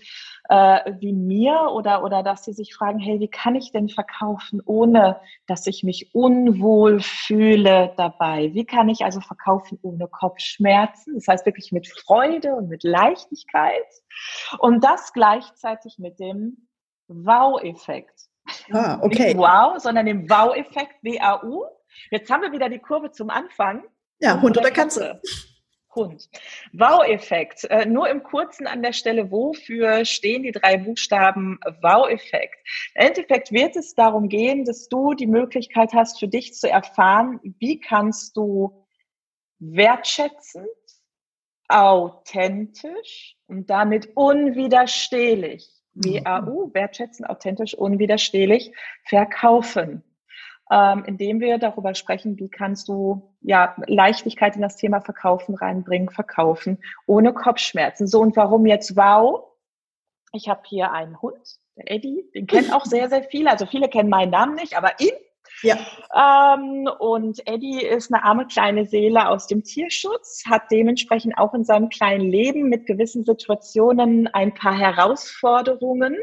äh, 0.49 0.93
wie 1.01 1.13
mir 1.13 1.71
oder, 1.73 2.05
oder 2.05 2.23
dass 2.23 2.45
sie 2.45 2.53
sich 2.53 2.75
fragen, 2.75 2.99
hey, 2.99 3.21
wie 3.21 3.29
kann 3.29 3.55
ich 3.55 3.73
denn 3.73 3.89
verkaufen, 3.89 4.61
ohne 4.65 5.21
dass 5.47 5.67
ich 5.67 5.83
mich 5.83 6.15
unwohl 6.15 7.01
fühle 7.01 7.95
dabei? 7.97 8.51
Wie 8.53 8.65
kann 8.65 8.89
ich 8.89 9.05
also 9.05 9.21
verkaufen 9.21 9.79
ohne 9.83 10.09
Kopfschmerzen? 10.09 11.15
Das 11.15 11.29
heißt 11.29 11.47
wirklich 11.47 11.73
mit 11.73 11.89
Freude 11.89 12.55
und 12.55 12.69
mit 12.69 12.83
Leichtigkeit 12.83 13.87
und 14.59 14.83
das 14.85 15.13
gleichzeitig 15.13 15.99
mit 15.99 16.19
dem 16.19 16.69
Wow-Effekt. 17.09 18.29
Ah, 18.73 18.99
okay. 19.01 19.29
Nicht 19.29 19.39
wow, 19.39 19.79
sondern 19.79 20.07
dem 20.07 20.29
Wow-Effekt, 20.29 21.03
W-A-U. 21.03 21.65
Jetzt 22.11 22.31
haben 22.31 22.43
wir 22.43 22.53
wieder 22.53 22.69
die 22.69 22.81
Kurve 22.81 23.13
zum 23.13 23.31
Anfang. 23.31 23.85
Ja, 24.19 24.41
Hund 24.41 24.59
oder 24.59 24.71
Katze. 24.71 25.21
Hund. 25.95 26.29
Wow-Effekt. 26.73 27.65
Äh, 27.65 27.87
nur 27.87 28.09
im 28.09 28.23
Kurzen 28.23 28.67
an 28.67 28.83
der 28.83 28.93
Stelle, 28.93 29.31
wofür 29.31 30.05
stehen 30.05 30.43
die 30.43 30.53
drei 30.53 30.77
Buchstaben 30.77 31.59
Wow-Effekt? 31.81 32.57
Im 32.95 33.07
Endeffekt 33.07 33.53
wird 33.53 33.77
es 33.77 33.95
darum 33.95 34.29
gehen, 34.29 34.65
dass 34.65 34.89
du 34.89 35.15
die 35.15 35.27
Möglichkeit 35.27 35.93
hast, 35.93 36.19
für 36.19 36.29
dich 36.29 36.55
zu 36.55 36.69
erfahren, 36.69 37.41
wie 37.59 37.79
kannst 37.79 38.37
du 38.37 38.85
wertschätzend, 39.59 40.67
authentisch 41.69 43.37
und 43.47 43.71
damit 43.71 44.11
unwiderstehlich, 44.15 45.69
W-A-U, 45.95 46.73
wertschätzend, 46.75 47.29
authentisch, 47.29 47.75
unwiderstehlich, 47.75 48.73
verkaufen 49.05 50.03
ähm, 50.73 51.05
indem 51.07 51.41
wir 51.41 51.59
darüber 51.59 51.95
sprechen, 51.95 52.39
wie 52.39 52.49
kannst 52.49 52.89
du 52.89 53.35
ja 53.43 53.77
Leichtigkeit 53.87 54.57
in 54.57 54.63
das 54.63 54.77
Thema 54.77 55.03
Verkaufen 55.03 55.55
reinbringen, 55.55 56.09
verkaufen, 56.09 56.79
ohne 57.07 57.35
Kopfschmerzen. 57.35 58.07
So 58.07 58.21
und 58.21 58.35
warum 58.37 58.65
jetzt 58.65 58.97
wow? 58.97 59.45
Ich 60.33 60.49
habe 60.49 60.63
hier 60.65 60.91
einen 60.91 61.21
Hund, 61.21 61.59
der 61.77 61.91
Eddie, 61.91 62.25
den 62.35 62.47
kennen 62.47 62.73
auch 62.73 62.87
sehr, 62.87 63.11
sehr 63.11 63.23
viele. 63.25 63.51
Also 63.51 63.67
viele 63.67 63.89
kennen 63.89 64.09
meinen 64.09 64.31
Namen 64.31 64.55
nicht, 64.55 64.75
aber 64.75 64.99
ihn. 64.99 65.13
Ja. 65.63 65.77
Ähm, 66.57 66.89
und 66.99 67.47
Eddie 67.47 67.85
ist 67.85 68.11
eine 68.11 68.25
arme 68.25 68.47
kleine 68.47 68.87
Seele 68.87 69.29
aus 69.29 69.47
dem 69.47 69.65
Tierschutz, 69.65 70.45
hat 70.49 70.63
dementsprechend 70.71 71.37
auch 71.37 71.53
in 71.53 71.65
seinem 71.65 71.91
kleinen 71.91 72.31
Leben 72.31 72.71
mit 72.71 72.87
gewissen 72.87 73.25
Situationen 73.25 74.27
ein 74.29 74.55
paar 74.55 74.77
Herausforderungen 74.77 76.17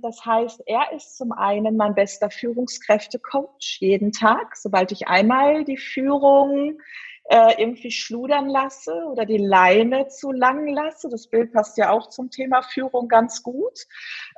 das 0.00 0.24
heißt, 0.24 0.62
er 0.66 0.92
ist 0.94 1.16
zum 1.16 1.32
einen 1.32 1.76
mein 1.76 1.94
bester 1.94 2.30
Führungskräftecoach 2.30 3.78
jeden 3.80 4.12
Tag. 4.12 4.56
Sobald 4.56 4.92
ich 4.92 5.08
einmal 5.08 5.64
die 5.64 5.76
Führung 5.76 6.78
äh, 7.24 7.60
irgendwie 7.60 7.90
schludern 7.90 8.48
lasse 8.48 8.92
oder 9.10 9.26
die 9.26 9.38
Leine 9.38 10.08
zu 10.08 10.32
lang 10.32 10.66
lasse, 10.68 11.08
das 11.08 11.28
Bild 11.28 11.52
passt 11.52 11.76
ja 11.76 11.90
auch 11.90 12.08
zum 12.08 12.30
Thema 12.30 12.62
Führung 12.62 13.08
ganz 13.08 13.42
gut, 13.42 13.78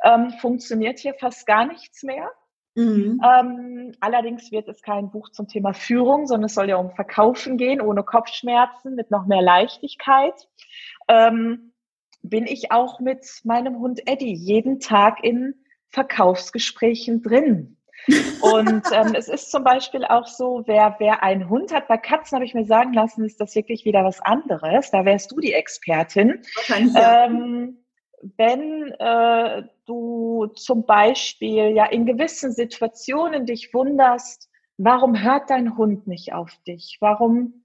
ähm, 0.03 0.31
funktioniert 0.40 0.98
hier 0.98 1.14
fast 1.14 1.46
gar 1.46 1.66
nichts 1.66 2.03
mehr. 2.03 2.31
Mhm. 2.74 3.20
Ähm, 3.24 3.92
allerdings 4.00 4.50
wird 4.50 4.68
es 4.68 4.83
kein 4.83 5.11
Buch 5.11 5.31
zum 5.31 5.46
Thema 5.46 5.74
Führung, 5.74 6.27
sondern 6.27 6.46
es 6.46 6.55
soll 6.55 6.68
ja 6.68 6.77
um 6.77 6.90
Verkaufen 6.90 7.57
gehen, 7.57 7.81
ohne 7.81 8.03
Kopfschmerzen, 8.03 8.96
mit 8.96 9.11
noch 9.11 9.27
mehr 9.27 9.42
Leichtigkeit. 9.42 10.48
Ähm, 11.07 11.73
bin 12.24 12.46
ich 12.46 12.72
auch 12.72 13.00
mit 13.00 13.26
meinem 13.44 13.78
Hund 13.78 14.00
Eddie 14.06 14.34
jeden 14.34 14.80
Tag 14.80 15.22
in 15.22 15.54
Verkaufsgesprächen 15.90 17.22
drin. 17.22 17.76
Und 18.42 18.82
ähm, 18.92 19.14
es 19.14 19.28
ist 19.28 19.50
zum 19.50 19.64
Beispiel 19.64 20.04
auch 20.04 20.26
so, 20.26 20.62
wer, 20.66 20.96
wer 20.98 21.22
einen 21.22 21.48
Hund 21.48 21.72
hat, 21.72 21.88
bei 21.88 21.96
Katzen 21.96 22.37
habe 22.37 22.44
ich 22.44 22.54
mir 22.54 22.66
sagen 22.66 22.92
lassen, 22.92 23.24
ist 23.24 23.40
das 23.40 23.54
wirklich 23.54 23.84
wieder 23.84 24.04
was 24.04 24.20
anderes. 24.20 24.90
Da 24.90 25.04
wärst 25.04 25.30
du 25.32 25.40
die 25.40 25.52
Expertin. 25.52 26.42
Ähm, 26.68 27.78
wenn 28.37 28.90
äh, 28.98 29.62
du 29.87 30.46
zum 30.56 30.84
Beispiel 30.84 31.70
ja 31.70 31.87
in 31.87 32.04
gewissen 32.04 32.52
Situationen 32.52 33.46
dich 33.46 33.72
wunderst, 33.72 34.50
Warum 34.76 35.20
hört 35.20 35.50
dein 35.50 35.76
Hund 35.76 36.06
nicht 36.06 36.32
auf 36.32 36.50
dich? 36.66 36.96
Warum 37.00 37.63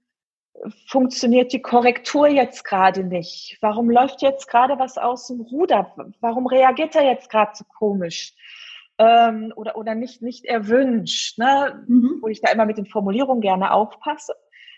funktioniert 0.86 1.52
die 1.52 1.62
Korrektur 1.62 2.28
jetzt 2.28 2.64
gerade 2.64 3.04
nicht? 3.04 3.58
Warum 3.60 3.90
läuft 3.90 4.22
jetzt 4.22 4.48
gerade 4.48 4.78
was 4.78 4.98
aus 4.98 5.28
dem 5.28 5.40
Ruder? 5.40 5.94
Warum 6.20 6.46
reagiert 6.46 6.94
er 6.94 7.04
jetzt 7.04 7.30
gerade 7.30 7.52
so 7.54 7.64
komisch? 7.64 8.34
Ähm, 8.98 9.52
oder, 9.56 9.76
oder 9.76 9.94
nicht, 9.94 10.22
nicht 10.22 10.44
erwünscht, 10.44 11.38
ne? 11.38 11.84
Mhm. 11.86 12.18
wo 12.20 12.28
ich 12.28 12.40
da 12.40 12.52
immer 12.52 12.66
mit 12.66 12.76
den 12.76 12.86
Formulierungen 12.86 13.40
gerne 13.40 13.72
aufpasse. 13.72 14.34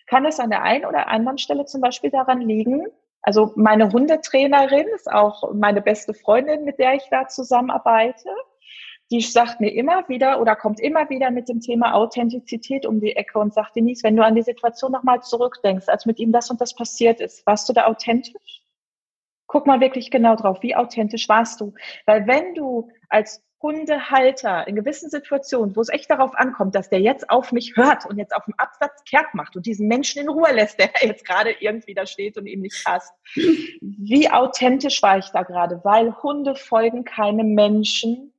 Kann 0.07 0.25
es 0.25 0.39
an 0.39 0.51
der 0.51 0.63
einen 0.63 0.85
oder 0.85 1.09
anderen 1.09 1.39
Stelle 1.39 1.65
zum 1.65 1.81
Beispiel 1.81 2.11
daran 2.11 2.41
liegen, 2.41 2.87
also 3.23 3.53
meine 3.55 3.91
Hundetrainerin 3.93 4.89
ist 4.89 5.11
auch 5.11 5.55
meine 5.55 5.81
beste 5.81 6.13
Freundin, 6.13 6.65
mit 6.65 6.79
der 6.79 6.95
ich 6.95 7.05
da 7.09 7.29
zusammenarbeite 7.29 8.29
die 9.13 9.21
sagt 9.21 9.61
mir 9.61 9.69
immer 9.75 10.09
wieder 10.09 10.41
oder 10.41 10.57
kommt 10.57 10.81
immer 10.81 11.11
wieder 11.11 11.31
mit 11.31 11.47
dem 11.47 11.61
Thema 11.61 11.93
Authentizität 11.93 12.87
um 12.87 12.99
die 12.99 13.15
Ecke 13.15 13.39
und 13.39 13.53
sagt, 13.53 13.77
Denise, 13.77 14.03
wenn 14.05 14.17
du 14.17 14.25
an 14.25 14.35
die 14.35 14.43
Situation 14.43 14.91
nochmal 14.91 15.23
zurückdenkst, 15.23 15.89
als 15.89 16.07
mit 16.07 16.19
ihm 16.19 16.33
das 16.33 16.51
und 16.51 16.63
das 16.63 16.75
passiert 16.75 17.21
ist, 17.21 17.47
warst 17.47 17.69
du 17.69 17.75
da 17.75 17.85
authentisch? 17.85 18.63
Guck 19.47 19.67
mal 19.67 19.83
wirklich 19.83 20.11
genau 20.11 20.35
drauf, 20.35 20.63
wie 20.63 20.75
authentisch 20.75 21.29
warst 21.29 21.61
du? 21.61 21.75
Weil 22.07 22.27
wenn 22.27 22.55
du 22.55 22.89
als 23.11 23.45
Hundehalter 23.61 24.67
in 24.67 24.77
gewissen 24.77 25.11
Situationen, 25.11 25.77
wo 25.77 25.83
es 25.83 25.91
echt 25.91 26.11
darauf 26.11 26.35
ankommt, 26.35 26.75
dass 26.75 26.89
der 26.89 27.01
jetzt 27.01 27.29
auf 27.29 27.53
mich 27.53 27.77
hört 27.77 28.07
und 28.07 28.17
jetzt 28.17 28.35
auf 28.35 28.47
dem 28.47 28.55
Absatz 28.57 29.05
kehrt 29.05 29.35
macht 29.35 29.57
und 29.57 29.67
diesen 29.67 29.89
Menschen 29.89 30.23
in 30.23 30.31
Ruhe 30.31 30.53
lässt, 30.53 30.79
der 30.79 30.89
jetzt 31.03 31.27
gerade 31.27 31.55
irgendwie 31.61 31.93
da 31.93 32.07
steht 32.07 32.39
und 32.39 32.47
ihm 32.47 32.63
nicht 32.63 32.83
passt. 32.83 33.13
Wie 33.35 34.31
authentisch 34.31 35.03
war 35.03 35.19
ich 35.19 35.29
da 35.33 35.43
gerade? 35.43 35.81
Weil 35.85 36.17
Hunde 36.23 36.57
folgen 36.57 37.05
keinem 37.05 37.55
Menschen, 37.55 38.32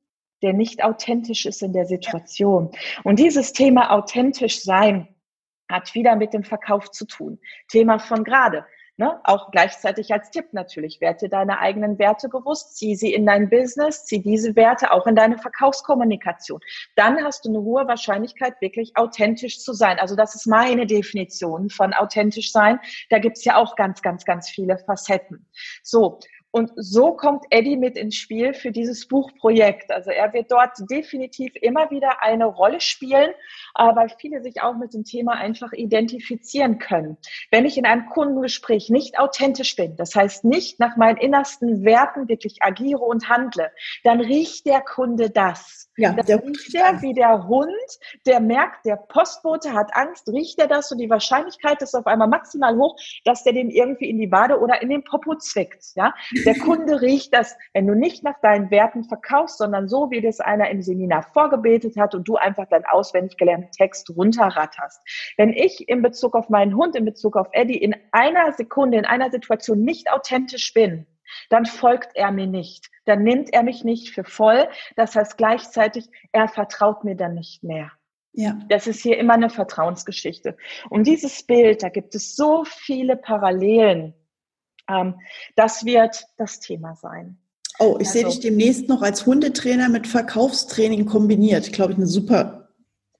der 0.44 0.52
nicht 0.52 0.84
authentisch 0.84 1.46
ist 1.46 1.62
in 1.62 1.72
der 1.72 1.86
Situation. 1.86 2.70
Und 3.02 3.18
dieses 3.18 3.54
Thema 3.54 3.90
authentisch 3.90 4.62
sein 4.62 5.08
hat 5.70 5.94
wieder 5.94 6.16
mit 6.16 6.34
dem 6.34 6.44
Verkauf 6.44 6.90
zu 6.90 7.06
tun. 7.06 7.40
Thema 7.68 7.98
von 7.98 8.22
gerade. 8.22 8.66
Ne? 8.96 9.18
Auch 9.24 9.50
gleichzeitig 9.50 10.12
als 10.12 10.30
Tipp 10.30 10.52
natürlich. 10.52 11.00
Werte 11.00 11.30
deine 11.30 11.58
eigenen 11.58 11.98
Werte 11.98 12.28
bewusst, 12.28 12.76
zieh 12.76 12.94
sie 12.94 13.12
in 13.12 13.26
dein 13.26 13.48
Business, 13.48 14.04
zieh 14.04 14.22
diese 14.22 14.54
Werte 14.54 14.92
auch 14.92 15.06
in 15.06 15.16
deine 15.16 15.38
Verkaufskommunikation. 15.38 16.60
Dann 16.94 17.24
hast 17.24 17.44
du 17.44 17.48
eine 17.48 17.62
hohe 17.62 17.88
Wahrscheinlichkeit, 17.88 18.60
wirklich 18.60 18.96
authentisch 18.96 19.60
zu 19.60 19.72
sein. 19.72 19.98
Also 19.98 20.14
das 20.14 20.34
ist 20.36 20.46
meine 20.46 20.86
Definition 20.86 21.70
von 21.70 21.92
authentisch 21.94 22.52
sein. 22.52 22.78
Da 23.08 23.18
gibt's 23.18 23.44
ja 23.44 23.56
auch 23.56 23.74
ganz, 23.74 24.02
ganz, 24.02 24.24
ganz 24.26 24.48
viele 24.50 24.78
Facetten. 24.78 25.48
So, 25.82 26.20
und 26.54 26.70
so 26.76 27.14
kommt 27.14 27.46
Eddie 27.50 27.76
mit 27.76 27.96
ins 27.96 28.14
Spiel 28.14 28.54
für 28.54 28.70
dieses 28.70 29.08
Buchprojekt. 29.08 29.90
Also 29.90 30.12
er 30.12 30.32
wird 30.32 30.52
dort 30.52 30.70
definitiv 30.88 31.52
immer 31.60 31.90
wieder 31.90 32.22
eine 32.22 32.44
Rolle 32.44 32.80
spielen, 32.80 33.32
weil 33.74 34.08
viele 34.20 34.40
sich 34.40 34.62
auch 34.62 34.76
mit 34.76 34.94
dem 34.94 35.02
Thema 35.02 35.32
einfach 35.32 35.72
identifizieren 35.72 36.78
können. 36.78 37.16
Wenn 37.50 37.64
ich 37.64 37.76
in 37.76 37.86
einem 37.86 38.06
Kundengespräch 38.06 38.88
nicht 38.88 39.18
authentisch 39.18 39.74
bin, 39.74 39.96
das 39.96 40.14
heißt 40.14 40.44
nicht 40.44 40.78
nach 40.78 40.96
meinen 40.96 41.16
innersten 41.16 41.84
Werten 41.84 42.28
wirklich 42.28 42.62
agiere 42.62 43.00
und 43.00 43.28
handle, 43.28 43.72
dann 44.04 44.20
riecht 44.20 44.64
der 44.66 44.80
Kunde 44.80 45.30
das. 45.30 45.90
Ja, 45.96 46.12
das 46.12 46.26
der 46.26 46.40
riecht 46.40 46.74
er 46.74 47.02
wie 47.02 47.14
der 47.14 47.48
Hund, 47.48 47.68
der 48.26 48.38
merkt, 48.38 48.86
der 48.86 48.96
Postbote 48.96 49.72
hat 49.72 49.94
Angst, 49.94 50.28
riecht 50.28 50.60
er 50.60 50.68
das 50.68 50.90
und 50.92 50.98
die 50.98 51.10
Wahrscheinlichkeit 51.10 51.82
ist 51.82 51.94
auf 51.94 52.06
einmal 52.06 52.28
maximal 52.28 52.76
hoch, 52.76 52.96
dass 53.24 53.42
der 53.42 53.54
den 53.54 53.70
irgendwie 53.70 54.08
in 54.08 54.18
die 54.18 54.30
Wade 54.30 54.60
oder 54.60 54.82
in 54.82 54.88
den 54.88 55.02
Popo 55.02 55.36
zwickt. 55.36 55.84
Ja, 55.96 56.14
der 56.44 56.58
Kunde 56.58 57.00
riecht 57.00 57.34
das, 57.34 57.56
wenn 57.72 57.86
du 57.86 57.94
nicht 57.94 58.22
nach 58.22 58.38
deinen 58.40 58.70
Werten 58.70 59.04
verkaufst, 59.04 59.58
sondern 59.58 59.88
so, 59.88 60.10
wie 60.10 60.20
das 60.20 60.40
einer 60.40 60.70
im 60.70 60.82
Seminar 60.82 61.22
vorgebetet 61.22 61.96
hat 61.96 62.14
und 62.14 62.28
du 62.28 62.36
einfach 62.36 62.68
deinen 62.68 62.84
auswendig 62.86 63.36
gelernten 63.36 63.70
Text 63.72 64.10
runterratterst. 64.10 65.00
Wenn 65.36 65.50
ich 65.50 65.88
in 65.88 66.02
Bezug 66.02 66.34
auf 66.34 66.48
meinen 66.48 66.76
Hund, 66.76 66.96
in 66.96 67.04
Bezug 67.04 67.36
auf 67.36 67.48
Eddie 67.52 67.78
in 67.78 67.94
einer 68.12 68.52
Sekunde, 68.52 68.98
in 68.98 69.04
einer 69.04 69.30
Situation 69.30 69.82
nicht 69.82 70.10
authentisch 70.12 70.72
bin, 70.72 71.06
dann 71.48 71.66
folgt 71.66 72.10
er 72.14 72.30
mir 72.30 72.46
nicht. 72.46 72.90
Dann 73.06 73.22
nimmt 73.22 73.52
er 73.52 73.62
mich 73.62 73.84
nicht 73.84 74.10
für 74.10 74.24
voll. 74.24 74.68
Das 74.96 75.16
heißt 75.16 75.36
gleichzeitig, 75.36 76.08
er 76.32 76.48
vertraut 76.48 77.04
mir 77.04 77.16
dann 77.16 77.34
nicht 77.34 77.64
mehr. 77.64 77.90
Ja. 78.32 78.58
Das 78.68 78.86
ist 78.86 79.00
hier 79.00 79.18
immer 79.18 79.34
eine 79.34 79.50
Vertrauensgeschichte. 79.50 80.56
Und 80.90 81.06
dieses 81.06 81.44
Bild, 81.44 81.82
da 81.82 81.88
gibt 81.88 82.14
es 82.14 82.34
so 82.34 82.64
viele 82.64 83.16
Parallelen 83.16 84.14
das 85.56 85.84
wird 85.84 86.24
das 86.36 86.60
Thema 86.60 86.94
sein. 86.94 87.38
Oh, 87.80 87.96
ich 87.98 88.06
also, 88.06 88.12
sehe 88.12 88.24
dich 88.26 88.40
demnächst 88.40 88.88
noch 88.88 89.02
als 89.02 89.26
Hundetrainer 89.26 89.88
mit 89.88 90.06
Verkaufstraining 90.06 91.06
kombiniert. 91.06 91.72
Glaube 91.72 91.92
ich, 91.92 91.98
eine 91.98 92.06
super 92.06 92.64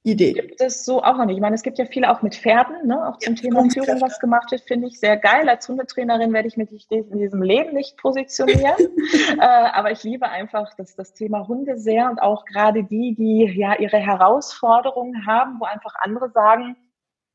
Idee. 0.07 0.35
Gibt 0.35 0.61
es 0.61 0.85
so 0.85 1.03
auch 1.03 1.16
noch 1.16 1.24
nicht. 1.24 1.37
Ich 1.37 1.40
meine, 1.40 1.55
es 1.55 1.62
gibt 1.62 1.79
ja 1.79 1.87
viele 1.87 2.11
auch 2.11 2.20
mit 2.20 2.35
Pferden, 2.37 2.87
ne? 2.87 3.09
auch 3.09 3.18
zum 3.18 3.35
ja, 3.37 3.40
Thema 3.40 3.68
Führung, 3.70 4.03
was 4.03 4.20
gemacht 4.20 4.50
wird, 4.50 4.61
finde 4.61 4.87
ich 4.87 5.00
sehr 5.00 5.16
geil. 5.16 5.48
Als 5.48 5.66
Hundetrainerin 5.66 6.33
werde 6.35 6.46
ich 6.46 6.59
mich 6.59 6.68
in 6.90 7.18
diesem 7.18 7.42
Leben 7.42 7.72
nicht 7.72 7.96
positionieren. 7.96 8.77
äh, 9.38 9.40
aber 9.40 9.92
ich 9.92 10.05
liebe 10.05 10.29
einfach 10.29 10.74
das, 10.77 10.94
das 10.94 11.14
Thema 11.14 11.48
Hunde 11.48 11.79
sehr 11.79 12.11
und 12.11 12.20
auch 12.20 12.44
gerade 12.44 12.85
die, 12.85 13.14
die 13.14 13.50
ja 13.57 13.79
ihre 13.79 13.96
Herausforderungen 13.96 15.27
haben, 15.27 15.59
wo 15.59 15.64
einfach 15.64 15.94
andere 15.98 16.31
sagen, 16.31 16.77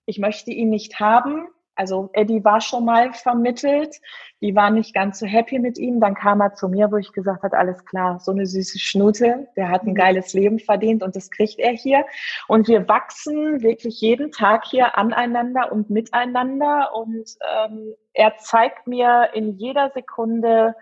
ich 0.06 0.20
möchte 0.20 0.52
ihn 0.52 0.70
nicht 0.70 1.00
haben, 1.00 1.48
also 1.80 2.10
Eddie 2.12 2.44
war 2.44 2.60
schon 2.60 2.84
mal 2.84 3.14
vermittelt, 3.14 4.02
die 4.42 4.54
war 4.54 4.70
nicht 4.70 4.94
ganz 4.94 5.20
so 5.20 5.26
happy 5.26 5.60
mit 5.60 5.78
ihm. 5.78 6.02
Dann 6.02 6.14
kam 6.14 6.42
er 6.42 6.54
zu 6.54 6.68
mir, 6.68 6.92
wo 6.92 6.98
ich 6.98 7.14
gesagt 7.14 7.42
habe, 7.42 7.58
alles 7.58 7.86
klar, 7.86 8.20
so 8.20 8.32
eine 8.32 8.46
süße 8.46 8.78
Schnute, 8.78 9.48
der 9.56 9.70
hat 9.70 9.84
ein 9.84 9.92
mhm. 9.92 9.96
geiles 9.96 10.34
Leben 10.34 10.60
verdient 10.60 11.04
und 11.04 11.16
das 11.16 11.32
kriegt 11.32 11.58
er 11.58 11.72
hier. 11.72 12.06
Und 12.50 12.68
wir 12.68 12.90
wachsen 12.90 13.62
wirklich 13.62 14.02
jeden 14.02 14.34
Tag 14.34 14.66
hier 14.66 14.98
aneinander 14.98 15.72
und 15.72 15.90
miteinander. 15.90 16.94
Und 16.94 17.38
ähm, 17.50 17.94
er 18.12 18.36
zeigt 18.36 18.86
mir 18.86 19.30
in 19.34 19.58
jeder 19.58 19.90
Sekunde 19.92 20.76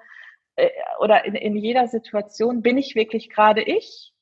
äh, 0.55 0.69
oder 0.99 1.25
in, 1.25 1.35
in 1.35 1.55
jeder 1.55 1.87
Situation, 1.87 2.63
bin 2.63 2.79
ich 2.79 2.95
wirklich 2.95 3.29
gerade 3.29 3.61
ich? 3.61 4.13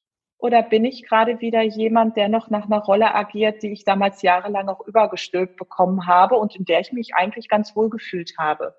Oder 0.46 0.62
bin 0.62 0.86
ich 0.86 1.02
gerade 1.02 1.42
wieder 1.42 1.64
jemand, 1.64 2.18
der 2.18 2.30
noch 2.30 2.52
nach 2.52 2.66
einer 2.66 2.78
Rolle 2.78 3.16
agiert, 3.16 3.64
die 3.64 3.72
ich 3.72 3.84
damals 3.84 4.22
jahrelang 4.22 4.70
auch 4.70 4.86
übergestülpt 4.86 5.58
bekommen 5.58 6.06
habe 6.06 6.36
und 6.36 6.56
in 6.56 6.66
der 6.66 6.82
ich 6.82 6.92
mich 6.92 7.16
eigentlich 7.16 7.50
ganz 7.50 7.76
wohl 7.76 7.90
gefühlt 7.90 8.34
habe? 8.38 8.76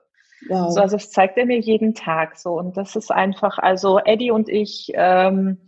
Wow. 0.48 0.70
So, 0.70 0.81
also 0.81 0.94
das 0.94 1.11
zeigt 1.11 1.37
er 1.38 1.44
mir 1.44 1.59
jeden 1.59 1.92
Tag 1.94 2.37
so. 2.37 2.52
Und 2.52 2.76
das 2.76 2.94
ist 2.94 3.11
einfach, 3.11 3.59
also 3.59 3.98
Eddie 3.98 4.31
und 4.31 4.48
ich 4.48 4.92
ähm, 4.94 5.59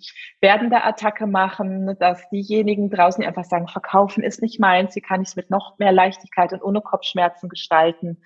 werden 0.41 0.71
da 0.71 0.85
Attacke 0.85 1.27
machen, 1.27 1.97
dass 1.99 2.29
diejenigen 2.31 2.91
draußen, 2.91 3.21
die 3.21 3.27
einfach 3.27 3.47
sagen, 3.47 3.67
verkaufen 3.67 4.23
ist 4.23 4.41
nicht 4.41 4.61
meins, 4.61 4.95
wie 4.95 5.01
kann 5.01 5.21
ich 5.21 5.31
es 5.31 5.37
mit 5.37 5.51
noch 5.51 5.81
mehr 5.81 5.91
Leichtigkeit 5.91 6.53
und 6.53 6.63
ohne 6.63 6.81
Kopfschmerzen 6.81 7.49
gestalten. 7.49 8.23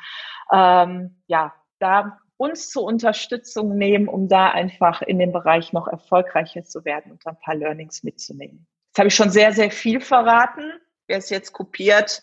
Ähm, 0.52 1.22
ja, 1.26 1.54
da 1.78 2.18
uns 2.42 2.70
zur 2.70 2.83
Unterstützung 2.83 3.76
nehmen, 3.76 4.09
um 4.09 4.26
da 4.28 4.50
einfach 4.50 5.00
in 5.00 5.20
dem 5.20 5.31
Bereich 5.31 5.72
noch 5.72 5.87
erfolgreicher 5.87 6.64
zu 6.64 6.85
werden 6.85 7.12
und 7.12 7.24
ein 7.24 7.38
paar 7.38 7.55
Learnings 7.55 8.02
mitzunehmen. 8.02 8.66
Jetzt 8.88 8.98
habe 8.98 9.09
ich 9.09 9.14
schon 9.14 9.31
sehr, 9.31 9.52
sehr 9.52 9.70
viel 9.70 10.00
verraten. 10.00 10.72
Wer 11.07 11.18
es 11.18 11.31
jetzt 11.31 11.52
kopiert, 11.52 12.20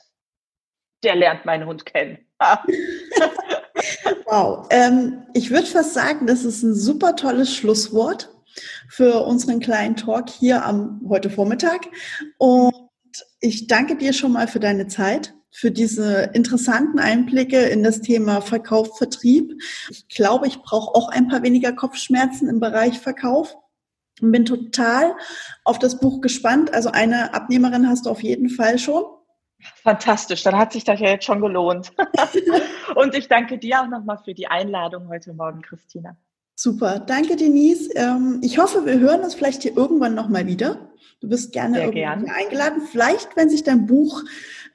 der 1.04 1.16
lernt 1.16 1.46
meinen 1.46 1.66
Hund 1.66 1.86
kennen. 1.86 2.20
wow. 4.26 4.68
Ähm, 4.70 5.26
ich 5.34 5.52
würde 5.52 5.68
fast 5.68 5.94
sagen, 5.94 6.28
das 6.28 6.44
ist 6.44 6.64
ein 6.64 6.76
super 6.76 7.16
tolles 7.16 7.56
Schlusswort 7.56 8.30
für 8.90 9.22
unseren 9.26 9.62
kleinen 9.62 9.96
Talk 9.96 10.30
hier 10.30 10.66
am 10.66 11.02
heute 11.08 11.30
Vormittag. 11.30 11.88
Und 12.38 12.74
ich 13.40 13.68
danke 13.68 13.96
dir 13.96 14.12
schon 14.12 14.34
mal 14.34 14.50
für 14.50 14.60
deine 14.60 14.88
Zeit 14.88 15.34
für 15.52 15.72
diese 15.72 16.32
interessanten 16.34 17.00
Einblicke 17.00 17.60
in 17.60 17.84
das 17.84 18.02
Thema 18.02 18.42
Verkauf, 18.42 18.98
Vertrieb. 18.98 19.62
Ich 19.90 20.08
glaube, 20.08 20.48
ich 20.48 20.62
brauche 20.62 20.96
auch 20.96 21.10
ein 21.10 21.28
paar 21.28 21.44
weniger 21.44 21.74
Kopfschmerzen 21.74 22.48
im 22.48 22.60
Bereich 22.60 23.00
Verkauf 23.00 23.56
und 24.22 24.32
bin 24.32 24.46
total 24.46 25.16
auf 25.64 25.80
das 25.80 26.00
Buch 26.00 26.22
gespannt. 26.22 26.74
Also 26.74 26.92
eine 26.92 27.34
Abnehmerin 27.34 27.88
hast 27.88 28.06
du 28.06 28.10
auf 28.10 28.22
jeden 28.22 28.50
Fall 28.50 28.78
schon. 28.78 29.04
Fantastisch, 29.84 30.44
dann 30.44 30.58
hat 30.58 30.72
sich 30.72 30.86
das 30.86 31.00
ja 31.00 31.10
jetzt 31.10 31.26
schon 31.26 31.42
gelohnt. 31.42 31.92
und 32.96 33.14
ich 33.16 33.28
danke 33.28 33.58
dir 33.58 33.82
auch 33.82 33.88
nochmal 33.88 34.18
für 34.24 34.34
die 34.34 34.48
Einladung 34.48 35.10
heute 35.10 35.34
Morgen, 35.34 35.62
Christina. 35.62 36.16
Super, 36.56 37.00
danke 37.00 37.36
Denise. 37.36 37.90
Ähm, 37.96 38.40
ich 38.44 38.58
hoffe, 38.58 38.86
wir 38.86 39.00
hören 39.00 39.22
uns 39.22 39.34
vielleicht 39.34 39.64
hier 39.64 39.76
irgendwann 39.76 40.16
nochmal 40.16 40.46
wieder. 40.46 40.90
Du 41.22 41.28
bist 41.28 41.52
gerne 41.52 41.90
gern. 41.92 42.30
eingeladen. 42.30 42.82
Vielleicht, 42.82 43.36
wenn 43.36 43.50
sich 43.50 43.64
dein 43.64 43.86
Buch 43.86 44.24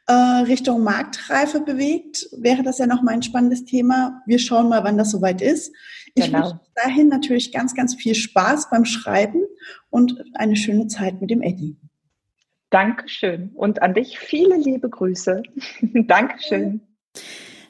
äh, 0.07 0.13
Richtung 0.13 0.83
Marktreife 0.83 1.61
bewegt, 1.61 2.29
wäre 2.37 2.63
das 2.63 2.79
ja 2.79 2.87
noch 2.87 3.03
mal 3.03 3.13
ein 3.13 3.23
spannendes 3.23 3.65
Thema. 3.65 4.23
Wir 4.27 4.39
schauen 4.39 4.69
mal, 4.69 4.85
wann 4.85 4.99
das 4.99 5.11
soweit 5.11 5.41
ist. 5.41 5.73
Ich 6.15 6.27
genau. 6.27 6.51
wünsche 6.51 6.61
dahin 6.75 7.09
natürlich 7.09 7.53
ganz, 7.53 7.75
ganz 7.75 7.95
viel 7.95 8.15
Spaß 8.15 8.71
beim 8.71 8.85
Schreiben 8.85 9.43
und 9.91 10.23
eine 10.35 10.57
schöne 10.57 10.89
Zeit 10.89 11.21
mit 11.21 11.31
dem 11.31 11.43
Eddie. 11.43 11.77
Dankeschön. 12.71 13.51
Und 13.55 13.83
an 13.83 13.95
dich 13.95 14.19
viele 14.19 14.57
liebe 14.57 14.89
Grüße. 14.89 15.43
Dankeschön. 15.95 16.81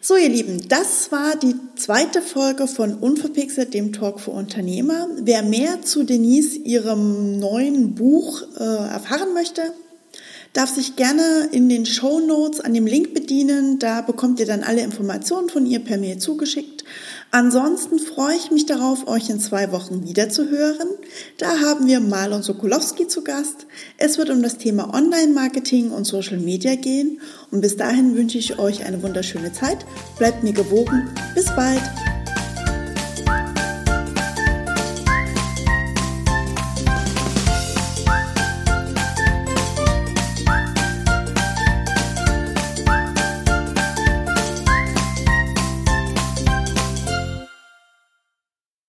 So, 0.01 0.17
ihr 0.17 0.29
Lieben, 0.29 0.69
das 0.69 1.13
war 1.13 1.37
die 1.37 1.55
zweite 1.77 2.21
Folge 2.21 2.67
von 2.67 2.95
Unverpixelt, 2.95 3.73
dem 3.73 3.93
Talk 3.93 4.21
für 4.21 4.33
Unternehmer. 4.33 5.09
Wer 5.23 5.43
mehr 5.43 5.81
zu 5.81 6.05
Denise, 6.05 6.59
ihrem 6.59 7.39
neuen 7.39 7.95
Buch, 7.95 8.43
äh, 8.59 8.65
erfahren 8.65 9.33
möchte, 9.33 9.73
darf 10.55 10.71
sich 10.71 10.97
gerne 10.97 11.49
in 11.53 11.69
den 11.69 11.85
Show 11.85 12.21
Notes 12.21 12.61
an 12.61 12.73
dem 12.73 12.87
Link 12.87 13.13
bedienen. 13.13 13.79
Da 13.79 14.01
bekommt 14.01 14.41
ihr 14.41 14.47
dann 14.47 14.63
alle 14.63 14.81
Informationen 14.81 15.51
von 15.51 15.67
ihr 15.67 15.81
per 15.81 15.99
Mail 15.99 16.19
zugeschickt. 16.19 16.85
Ansonsten 17.31 17.99
freue 17.99 18.37
ich 18.37 18.53
mich 18.53 18.65
darauf, 18.65 19.09
euch 19.09 19.29
in 19.29 19.41
zwei 19.41 19.73
Wochen 19.73 20.07
wieder 20.09 20.29
zu 20.29 20.49
hören. 20.49 20.89
Da 21.37 21.61
haben 21.61 21.89
wir 21.89 21.99
Marlon 21.99 22.43
Sokolowski 22.43 23.09
zu 23.09 23.25
Gast. 23.25 23.67
Es 23.99 24.17
wird 24.17 24.31
um 24.31 24.43
das 24.43 24.57
Thema 24.57 24.95
Online-Marketing 24.95 25.91
und 25.91 26.05
Social 26.05 26.39
Media 26.39 26.77
gehen. 26.77 27.21
Und 27.51 27.61
bis 27.61 27.77
dahin 27.77 28.15
wünsche 28.15 28.39
ich 28.39 28.59
euch 28.61 28.85
eine 28.85 29.03
wunderschöne 29.03 29.53
Zeit. 29.53 29.85
Bleibt 30.19 30.45
mir 30.45 30.53
gewogen. 30.53 31.11
Bis 31.35 31.47
bald. 31.47 31.83